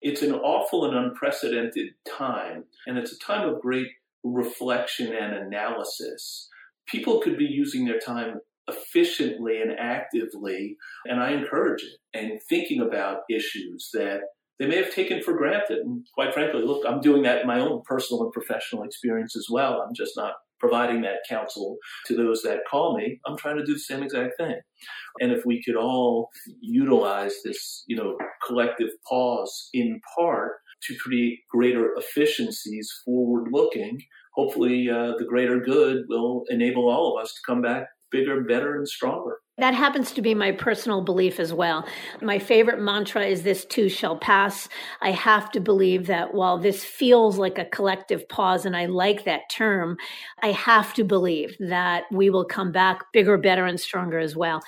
It's 0.01 0.21
an 0.21 0.33
awful 0.33 0.85
and 0.85 0.95
unprecedented 0.95 1.89
time, 2.07 2.63
and 2.87 2.97
it's 2.97 3.11
a 3.11 3.19
time 3.19 3.49
of 3.49 3.61
great 3.61 3.87
reflection 4.23 5.13
and 5.13 5.33
analysis. 5.35 6.47
People 6.87 7.19
could 7.19 7.37
be 7.37 7.45
using 7.45 7.85
their 7.85 7.99
time 7.99 8.39
efficiently 8.69 9.61
and 9.61 9.71
actively, 9.77 10.77
and 11.05 11.19
I 11.19 11.31
encourage 11.31 11.83
it, 11.83 11.97
and 12.13 12.39
thinking 12.47 12.81
about 12.81 13.21
issues 13.29 13.89
that 13.93 14.21
they 14.59 14.67
may 14.67 14.75
have 14.75 14.93
taken 14.93 15.21
for 15.21 15.33
granted. 15.33 15.79
And 15.79 16.05
quite 16.13 16.33
frankly, 16.33 16.61
look, 16.61 16.83
I'm 16.87 17.01
doing 17.01 17.23
that 17.23 17.41
in 17.41 17.47
my 17.47 17.59
own 17.59 17.81
personal 17.85 18.23
and 18.23 18.31
professional 18.31 18.83
experience 18.83 19.35
as 19.35 19.47
well. 19.49 19.81
I'm 19.81 19.93
just 19.95 20.17
not 20.17 20.33
providing 20.59 21.01
that 21.01 21.19
counsel 21.27 21.77
to 22.05 22.15
those 22.15 22.41
that 22.43 22.59
call 22.69 22.97
me. 22.97 23.19
I'm 23.25 23.37
trying 23.37 23.57
to 23.57 23.65
do 23.65 23.73
the 23.73 23.79
same 23.79 24.03
exact 24.03 24.35
thing. 24.37 24.59
And 25.21 25.31
if 25.31 25.45
we 25.45 25.63
could 25.63 25.77
all 25.77 26.29
utilize 26.59 27.35
this, 27.45 27.83
you 27.87 27.95
know, 27.95 28.17
collective 28.45 28.89
pause 29.07 29.69
in 29.73 30.01
part 30.17 30.53
to 30.83 30.95
create 30.97 31.39
greater 31.49 31.93
efficiencies 31.95 32.91
forward 33.05 33.49
looking, 33.51 34.01
hopefully 34.35 34.89
uh, 34.89 35.13
the 35.17 35.25
greater 35.25 35.59
good 35.59 36.03
will 36.09 36.43
enable 36.49 36.89
all 36.89 37.17
of 37.17 37.23
us 37.23 37.33
to 37.33 37.39
come 37.45 37.61
back 37.61 37.87
bigger, 38.11 38.41
better, 38.41 38.75
and 38.75 38.87
stronger. 38.87 39.37
That 39.59 39.73
happens 39.73 40.13
to 40.13 40.21
be 40.21 40.33
my 40.33 40.53
personal 40.53 41.01
belief 41.01 41.37
as 41.37 41.53
well. 41.53 41.85
My 42.21 42.39
favorite 42.39 42.79
mantra 42.79 43.25
is 43.25 43.43
this 43.43 43.65
too 43.65 43.89
shall 43.89 44.17
pass. 44.17 44.69
I 45.01 45.11
have 45.11 45.51
to 45.51 45.59
believe 45.59 46.07
that 46.07 46.33
while 46.33 46.57
this 46.57 46.85
feels 46.85 47.37
like 47.37 47.57
a 47.57 47.65
collective 47.65 48.27
pause, 48.29 48.65
and 48.65 48.75
I 48.75 48.85
like 48.85 49.25
that 49.25 49.49
term, 49.51 49.97
I 50.41 50.53
have 50.53 50.93
to 50.93 51.03
believe 51.03 51.57
that 51.59 52.03
we 52.09 52.29
will 52.29 52.45
come 52.45 52.71
back 52.71 53.11
bigger, 53.11 53.37
better, 53.37 53.65
and 53.65 53.77
stronger 53.77 54.17
as 54.17 54.33
well. 54.33 54.61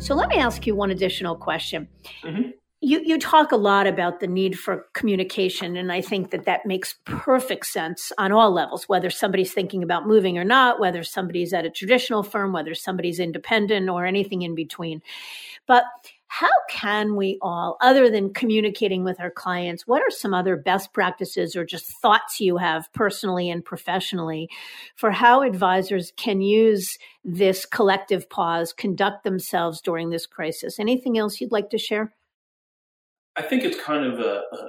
So 0.00 0.14
let 0.14 0.30
me 0.30 0.36
ask 0.36 0.66
you 0.66 0.74
one 0.74 0.90
additional 0.90 1.36
question. 1.36 1.88
Mm-hmm 2.24 2.59
you 2.82 3.00
you 3.04 3.18
talk 3.18 3.52
a 3.52 3.56
lot 3.56 3.86
about 3.86 4.20
the 4.20 4.26
need 4.26 4.58
for 4.58 4.86
communication 4.94 5.76
and 5.76 5.92
i 5.92 6.00
think 6.00 6.30
that 6.30 6.46
that 6.46 6.64
makes 6.64 6.94
perfect 7.04 7.66
sense 7.66 8.10
on 8.18 8.32
all 8.32 8.50
levels 8.50 8.88
whether 8.88 9.10
somebody's 9.10 9.52
thinking 9.52 9.82
about 9.82 10.06
moving 10.06 10.38
or 10.38 10.44
not 10.44 10.80
whether 10.80 11.02
somebody's 11.02 11.52
at 11.52 11.66
a 11.66 11.70
traditional 11.70 12.22
firm 12.22 12.52
whether 12.52 12.74
somebody's 12.74 13.20
independent 13.20 13.88
or 13.88 14.06
anything 14.06 14.42
in 14.42 14.54
between. 14.54 15.02
But 15.66 15.84
how 16.32 16.48
can 16.68 17.16
we 17.16 17.38
all 17.42 17.76
other 17.80 18.08
than 18.08 18.32
communicating 18.32 19.04
with 19.04 19.20
our 19.20 19.30
clients 19.30 19.86
what 19.86 20.00
are 20.00 20.10
some 20.10 20.32
other 20.32 20.56
best 20.56 20.92
practices 20.92 21.56
or 21.56 21.64
just 21.64 21.86
thoughts 22.00 22.40
you 22.40 22.56
have 22.56 22.90
personally 22.92 23.50
and 23.50 23.64
professionally 23.64 24.48
for 24.94 25.10
how 25.10 25.42
advisors 25.42 26.12
can 26.16 26.40
use 26.40 26.96
this 27.24 27.66
collective 27.66 28.30
pause 28.30 28.72
conduct 28.72 29.24
themselves 29.24 29.80
during 29.82 30.10
this 30.10 30.26
crisis? 30.26 30.78
Anything 30.78 31.18
else 31.18 31.40
you'd 31.40 31.52
like 31.52 31.68
to 31.70 31.78
share 31.78 32.14
I 33.40 33.42
think 33.48 33.64
it's 33.64 33.80
kind 33.80 34.04
of 34.04 34.20
a, 34.20 34.42
a, 34.52 34.60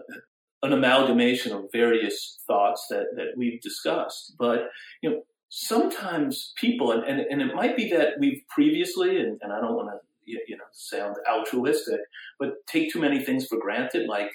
an 0.63 0.73
amalgamation 0.73 1.51
of 1.51 1.71
various 1.71 2.39
thoughts 2.47 2.85
that, 2.89 3.07
that 3.17 3.29
we've 3.35 3.61
discussed. 3.61 4.35
But, 4.39 4.59
you 5.01 5.09
know, 5.09 5.21
sometimes 5.49 6.53
people, 6.55 6.91
and, 6.91 7.03
and, 7.03 7.19
and 7.19 7.41
it 7.41 7.53
might 7.53 7.75
be 7.75 7.89
that 7.89 8.19
we've 8.19 8.41
previously, 8.47 9.19
and, 9.19 9.39
and 9.41 9.51
I 9.51 9.59
don't 9.59 9.75
want 9.75 9.89
to, 9.89 9.97
you 10.25 10.55
know, 10.55 10.63
sound 10.71 11.15
altruistic, 11.29 11.99
but 12.39 12.65
take 12.67 12.91
too 12.91 13.01
many 13.01 13.19
things 13.19 13.47
for 13.47 13.57
granted. 13.59 14.07
Like 14.07 14.31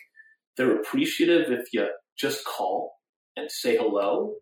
they're 0.56 0.76
appreciative 0.76 1.50
if 1.50 1.72
you 1.72 1.88
just 2.16 2.44
call 2.44 2.98
and 3.36 3.50
say 3.50 3.76
hello 3.76 4.34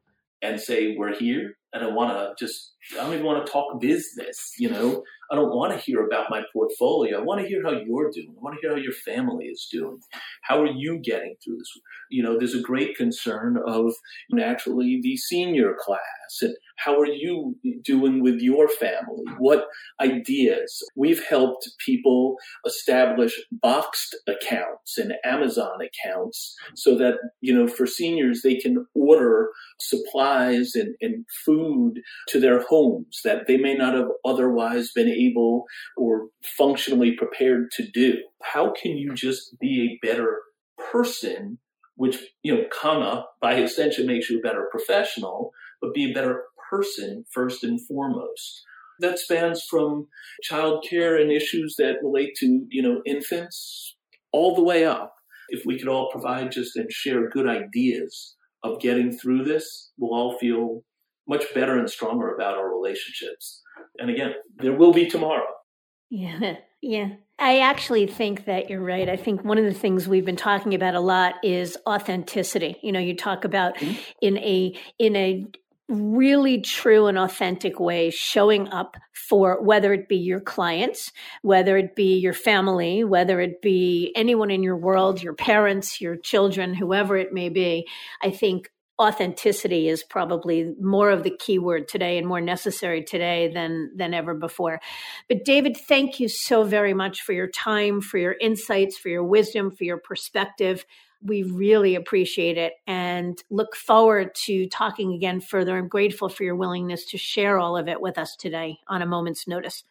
and 0.42 0.60
say, 0.60 0.96
we're 0.96 1.14
here. 1.14 1.56
And 1.72 1.84
I 1.84 1.88
want 1.88 2.10
to 2.10 2.44
just, 2.44 2.73
I 2.92 2.96
don't 2.96 3.14
even 3.14 3.26
want 3.26 3.44
to 3.44 3.52
talk 3.52 3.80
business, 3.80 4.52
you 4.58 4.70
know? 4.70 5.02
I 5.30 5.36
don't 5.36 5.54
want 5.54 5.72
to 5.72 5.78
hear 5.78 6.04
about 6.04 6.30
my 6.30 6.42
portfolio. 6.52 7.18
I 7.18 7.22
want 7.22 7.40
to 7.40 7.48
hear 7.48 7.62
how 7.62 7.70
you're 7.70 8.10
doing. 8.10 8.34
I 8.36 8.40
want 8.42 8.56
to 8.56 8.60
hear 8.60 8.76
how 8.76 8.82
your 8.82 8.92
family 8.92 9.46
is 9.46 9.66
doing. 9.72 9.98
How 10.42 10.60
are 10.60 10.70
you 10.70 10.98
getting 10.98 11.34
through 11.42 11.58
this? 11.58 11.70
You 12.10 12.22
know, 12.22 12.38
there's 12.38 12.54
a 12.54 12.60
great 12.60 12.96
concern 12.96 13.58
of 13.66 13.94
naturally 14.30 15.00
the 15.02 15.16
senior 15.16 15.74
class 15.78 16.00
and 16.42 16.54
how 16.76 16.98
are 16.98 17.06
you 17.06 17.56
doing 17.84 18.22
with 18.22 18.40
your 18.40 18.68
family? 18.68 19.24
What 19.38 19.66
ideas? 20.00 20.82
We've 20.96 21.22
helped 21.24 21.70
people 21.84 22.36
establish 22.66 23.40
boxed 23.50 24.16
accounts 24.26 24.98
and 24.98 25.14
Amazon 25.24 25.78
accounts 25.80 26.54
so 26.74 26.96
that, 26.98 27.14
you 27.40 27.54
know, 27.54 27.68
for 27.68 27.86
seniors, 27.86 28.42
they 28.42 28.56
can 28.56 28.86
order 28.94 29.50
supplies 29.78 30.72
and, 30.74 30.94
and 31.00 31.24
food 31.44 32.00
to 32.28 32.40
their 32.40 32.60
homes 32.74 33.20
that 33.24 33.46
they 33.46 33.56
may 33.56 33.74
not 33.74 33.94
have 33.94 34.08
otherwise 34.24 34.90
been 34.92 35.08
able 35.08 35.64
or 35.96 36.28
functionally 36.58 37.12
prepared 37.16 37.70
to 37.70 37.86
do. 37.88 38.18
How 38.42 38.72
can 38.72 38.96
you 38.96 39.14
just 39.14 39.56
be 39.60 39.72
a 40.02 40.06
better 40.06 40.40
person, 40.90 41.58
which, 41.94 42.18
you 42.42 42.52
know, 42.52 42.64
comma, 42.72 43.26
by 43.40 43.54
extension 43.54 44.06
makes 44.06 44.28
you 44.28 44.38
a 44.38 44.42
better 44.42 44.66
professional, 44.72 45.52
but 45.80 45.94
be 45.94 46.10
a 46.10 46.14
better 46.14 46.42
person 46.70 47.24
first 47.30 47.62
and 47.62 47.80
foremost? 47.86 48.64
That 48.98 49.18
spans 49.18 49.62
from 49.70 50.08
childcare 50.48 51.20
and 51.20 51.30
issues 51.30 51.76
that 51.78 52.02
relate 52.02 52.34
to, 52.40 52.66
you 52.70 52.82
know, 52.82 53.02
infants 53.06 53.96
all 54.32 54.56
the 54.56 54.64
way 54.64 54.84
up. 54.84 55.14
If 55.48 55.64
we 55.64 55.78
could 55.78 55.88
all 55.88 56.10
provide 56.10 56.50
just 56.50 56.76
and 56.76 56.90
share 56.90 57.28
good 57.28 57.46
ideas 57.46 58.34
of 58.64 58.80
getting 58.80 59.12
through 59.16 59.44
this, 59.44 59.92
we'll 59.98 60.18
all 60.18 60.38
feel 60.38 60.82
much 61.28 61.44
better 61.54 61.78
and 61.78 61.88
stronger 61.88 62.34
about 62.34 62.56
our 62.56 62.68
relationships. 62.68 63.62
And 63.98 64.10
again, 64.10 64.34
there 64.56 64.76
will 64.76 64.92
be 64.92 65.06
tomorrow. 65.08 65.46
Yeah, 66.10 66.56
yeah. 66.82 67.08
I 67.38 67.60
actually 67.60 68.06
think 68.06 68.44
that 68.44 68.70
you're 68.70 68.80
right. 68.80 69.08
I 69.08 69.16
think 69.16 69.44
one 69.44 69.58
of 69.58 69.64
the 69.64 69.74
things 69.74 70.06
we've 70.06 70.24
been 70.24 70.36
talking 70.36 70.74
about 70.74 70.94
a 70.94 71.00
lot 71.00 71.34
is 71.42 71.76
authenticity. 71.86 72.76
You 72.82 72.92
know, 72.92 73.00
you 73.00 73.16
talk 73.16 73.44
about 73.44 73.76
mm-hmm. 73.76 73.94
in 74.20 74.38
a 74.38 74.78
in 74.98 75.16
a 75.16 75.46
really 75.88 76.60
true 76.60 77.08
and 77.08 77.18
authentic 77.18 77.78
way 77.78 78.10
showing 78.10 78.68
up 78.68 78.96
for 79.12 79.62
whether 79.62 79.92
it 79.92 80.08
be 80.08 80.16
your 80.16 80.40
clients, 80.40 81.12
whether 81.42 81.76
it 81.76 81.94
be 81.94 82.16
your 82.16 82.32
family, 82.32 83.04
whether 83.04 83.40
it 83.40 83.60
be 83.60 84.12
anyone 84.16 84.50
in 84.50 84.62
your 84.62 84.76
world, 84.76 85.22
your 85.22 85.34
parents, 85.34 86.00
your 86.00 86.16
children, 86.16 86.72
whoever 86.72 87.16
it 87.16 87.34
may 87.34 87.50
be. 87.50 87.86
I 88.22 88.30
think 88.30 88.70
authenticity 89.00 89.88
is 89.88 90.04
probably 90.04 90.72
more 90.80 91.10
of 91.10 91.24
the 91.24 91.36
keyword 91.36 91.88
today 91.88 92.16
and 92.18 92.26
more 92.26 92.40
necessary 92.40 93.02
today 93.02 93.50
than 93.52 93.90
than 93.96 94.14
ever 94.14 94.34
before. 94.34 94.80
But 95.28 95.44
David, 95.44 95.76
thank 95.76 96.20
you 96.20 96.28
so 96.28 96.64
very 96.64 96.94
much 96.94 97.22
for 97.22 97.32
your 97.32 97.48
time, 97.48 98.00
for 98.00 98.18
your 98.18 98.36
insights, 98.40 98.96
for 98.96 99.08
your 99.08 99.24
wisdom, 99.24 99.70
for 99.70 99.84
your 99.84 99.98
perspective. 99.98 100.84
We 101.22 101.42
really 101.42 101.94
appreciate 101.94 102.58
it 102.58 102.74
and 102.86 103.42
look 103.50 103.74
forward 103.74 104.34
to 104.44 104.68
talking 104.68 105.14
again 105.14 105.40
further. 105.40 105.76
I'm 105.76 105.88
grateful 105.88 106.28
for 106.28 106.44
your 106.44 106.54
willingness 106.54 107.06
to 107.06 107.18
share 107.18 107.58
all 107.58 107.76
of 107.76 107.88
it 107.88 108.00
with 108.00 108.18
us 108.18 108.36
today 108.36 108.78
on 108.88 109.00
a 109.00 109.06
moment's 109.06 109.48
notice. 109.48 109.84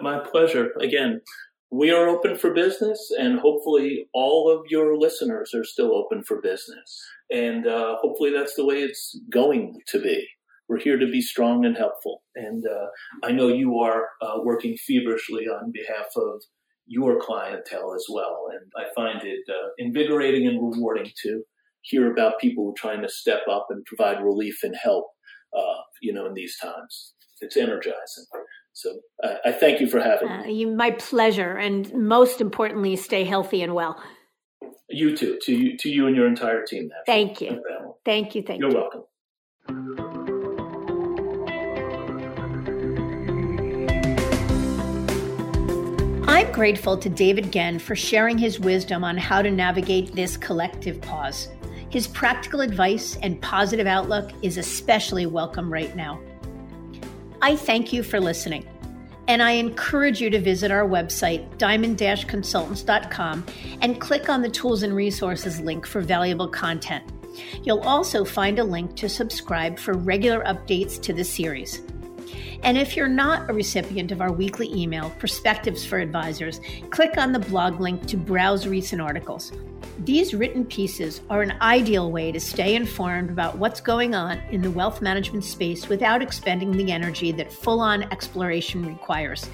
My 0.00 0.20
pleasure. 0.20 0.72
Again, 0.80 1.20
we 1.70 1.90
are 1.90 2.08
open 2.08 2.36
for 2.36 2.54
business, 2.54 3.10
and 3.18 3.40
hopefully, 3.40 4.06
all 4.14 4.50
of 4.50 4.66
your 4.70 4.96
listeners 4.96 5.52
are 5.54 5.64
still 5.64 5.94
open 5.94 6.22
for 6.22 6.40
business. 6.40 7.04
And 7.30 7.66
uh, 7.66 7.96
hopefully, 8.00 8.30
that's 8.32 8.54
the 8.54 8.64
way 8.64 8.76
it's 8.76 9.18
going 9.32 9.80
to 9.88 10.00
be. 10.00 10.26
We're 10.68 10.80
here 10.80 10.98
to 10.98 11.06
be 11.06 11.20
strong 11.20 11.64
and 11.64 11.76
helpful. 11.76 12.22
And 12.34 12.64
uh, 12.66 13.26
I 13.26 13.32
know 13.32 13.48
you 13.48 13.78
are 13.78 14.08
uh, 14.20 14.38
working 14.42 14.76
feverishly 14.76 15.44
on 15.44 15.72
behalf 15.72 16.06
of 16.16 16.42
your 16.86 17.20
clientele 17.20 17.94
as 17.94 18.06
well. 18.12 18.46
And 18.50 18.70
I 18.76 18.92
find 18.94 19.22
it 19.22 19.40
uh, 19.48 19.68
invigorating 19.78 20.46
and 20.46 20.60
rewarding 20.60 21.10
to 21.22 21.42
hear 21.82 22.10
about 22.10 22.40
people 22.40 22.74
trying 22.76 23.02
to 23.02 23.08
step 23.08 23.42
up 23.50 23.66
and 23.70 23.84
provide 23.84 24.22
relief 24.22 24.58
and 24.62 24.74
help, 24.80 25.06
uh, 25.56 25.82
you 26.00 26.12
know, 26.12 26.26
in 26.26 26.34
these 26.34 26.56
times. 26.60 27.14
It's 27.40 27.56
energizing. 27.56 28.24
So 28.76 29.00
uh, 29.24 29.36
I 29.42 29.52
thank 29.52 29.80
you 29.80 29.86
for 29.86 30.00
having 30.00 30.28
uh, 30.28 30.42
me. 30.42 30.52
You, 30.52 30.76
my 30.76 30.90
pleasure, 30.90 31.56
and 31.56 31.90
most 31.94 32.42
importantly, 32.42 32.94
stay 32.96 33.24
healthy 33.24 33.62
and 33.62 33.74
well. 33.74 33.98
You 34.90 35.16
too, 35.16 35.38
to 35.44 35.52
you, 35.54 35.78
to 35.78 35.88
you 35.88 36.06
and 36.06 36.14
your 36.14 36.26
entire 36.26 36.62
team. 36.62 36.90
Thank 37.06 37.40
you. 37.40 37.62
Thank 38.04 38.34
you. 38.34 38.42
Thank 38.42 38.60
You're 38.60 38.70
you. 38.70 38.76
You're 38.76 38.82
welcome. 38.82 39.04
I'm 46.28 46.52
grateful 46.52 46.98
to 46.98 47.08
David 47.08 47.50
Genn 47.50 47.78
for 47.78 47.96
sharing 47.96 48.36
his 48.36 48.60
wisdom 48.60 49.04
on 49.04 49.16
how 49.16 49.40
to 49.40 49.50
navigate 49.50 50.14
this 50.14 50.36
collective 50.36 51.00
pause. 51.00 51.48
His 51.88 52.06
practical 52.06 52.60
advice 52.60 53.16
and 53.22 53.40
positive 53.40 53.86
outlook 53.86 54.32
is 54.42 54.58
especially 54.58 55.24
welcome 55.24 55.72
right 55.72 55.96
now. 55.96 56.20
I 57.42 57.54
thank 57.54 57.92
you 57.92 58.02
for 58.02 58.18
listening, 58.18 58.66
and 59.28 59.42
I 59.42 59.52
encourage 59.52 60.20
you 60.20 60.30
to 60.30 60.40
visit 60.40 60.70
our 60.70 60.88
website, 60.88 61.58
diamond 61.58 61.98
consultants.com, 61.98 63.44
and 63.82 64.00
click 64.00 64.28
on 64.28 64.40
the 64.40 64.48
Tools 64.48 64.82
and 64.82 64.96
Resources 64.96 65.60
link 65.60 65.86
for 65.86 66.00
valuable 66.00 66.48
content. 66.48 67.04
You'll 67.62 67.80
also 67.80 68.24
find 68.24 68.58
a 68.58 68.64
link 68.64 68.96
to 68.96 69.08
subscribe 69.08 69.78
for 69.78 69.94
regular 69.94 70.42
updates 70.44 71.00
to 71.02 71.12
the 71.12 71.24
series. 71.24 71.82
And 72.62 72.76
if 72.76 72.96
you're 72.96 73.08
not 73.08 73.48
a 73.48 73.52
recipient 73.52 74.12
of 74.12 74.20
our 74.20 74.32
weekly 74.32 74.72
email, 74.72 75.10
Perspectives 75.18 75.84
for 75.84 75.98
Advisors, 75.98 76.60
click 76.90 77.18
on 77.18 77.32
the 77.32 77.38
blog 77.38 77.80
link 77.80 78.06
to 78.06 78.16
browse 78.16 78.66
recent 78.66 79.00
articles. 79.00 79.52
These 80.00 80.34
written 80.34 80.64
pieces 80.64 81.22
are 81.30 81.42
an 81.42 81.54
ideal 81.60 82.10
way 82.10 82.32
to 82.32 82.40
stay 82.40 82.74
informed 82.74 83.30
about 83.30 83.58
what's 83.58 83.80
going 83.80 84.14
on 84.14 84.38
in 84.50 84.60
the 84.60 84.70
wealth 84.70 85.00
management 85.00 85.44
space 85.44 85.88
without 85.88 86.22
expending 86.22 86.72
the 86.72 86.92
energy 86.92 87.32
that 87.32 87.52
full 87.52 87.80
on 87.80 88.02
exploration 88.04 88.84
requires. 88.86 89.48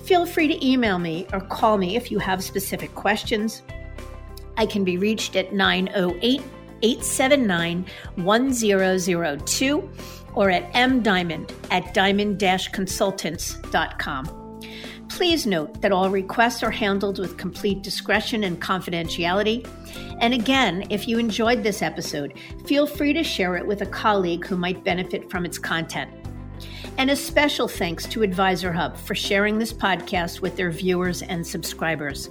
Feel 0.00 0.26
free 0.26 0.48
to 0.48 0.66
email 0.66 0.98
me 0.98 1.26
or 1.32 1.40
call 1.40 1.78
me 1.78 1.96
if 1.96 2.10
you 2.10 2.18
have 2.18 2.42
specific 2.44 2.94
questions. 2.94 3.62
I 4.56 4.66
can 4.66 4.84
be 4.84 4.98
reached 4.98 5.36
at 5.36 5.52
908 5.54 6.42
879 6.82 7.86
1002 8.16 9.90
or 10.34 10.50
at 10.50 10.72
mdiamond 10.72 11.52
at 11.70 11.94
diamond-consultants.com. 11.94 14.38
Please 15.08 15.46
note 15.46 15.80
that 15.82 15.92
all 15.92 16.08
requests 16.08 16.62
are 16.62 16.70
handled 16.70 17.18
with 17.18 17.36
complete 17.36 17.82
discretion 17.82 18.44
and 18.44 18.62
confidentiality. 18.62 19.68
And 20.20 20.32
again, 20.32 20.86
if 20.88 21.06
you 21.06 21.18
enjoyed 21.18 21.62
this 21.62 21.82
episode, 21.82 22.32
feel 22.66 22.86
free 22.86 23.12
to 23.12 23.22
share 23.22 23.56
it 23.56 23.66
with 23.66 23.82
a 23.82 23.86
colleague 23.86 24.46
who 24.46 24.56
might 24.56 24.84
benefit 24.84 25.30
from 25.30 25.44
its 25.44 25.58
content. 25.58 26.10
And 26.96 27.10
a 27.10 27.16
special 27.16 27.68
thanks 27.68 28.06
to 28.06 28.22
Advisor 28.22 28.72
Hub 28.72 28.96
for 28.96 29.14
sharing 29.14 29.58
this 29.58 29.72
podcast 29.72 30.40
with 30.40 30.56
their 30.56 30.70
viewers 30.70 31.22
and 31.22 31.46
subscribers. 31.46 32.30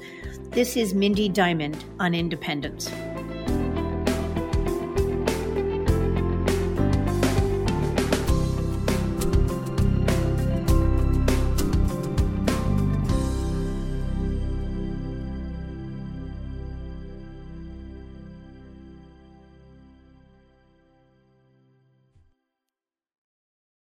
This 0.50 0.76
is 0.76 0.94
Mindy 0.94 1.30
Diamond 1.30 1.84
on 2.00 2.16
Independence. 2.16 2.90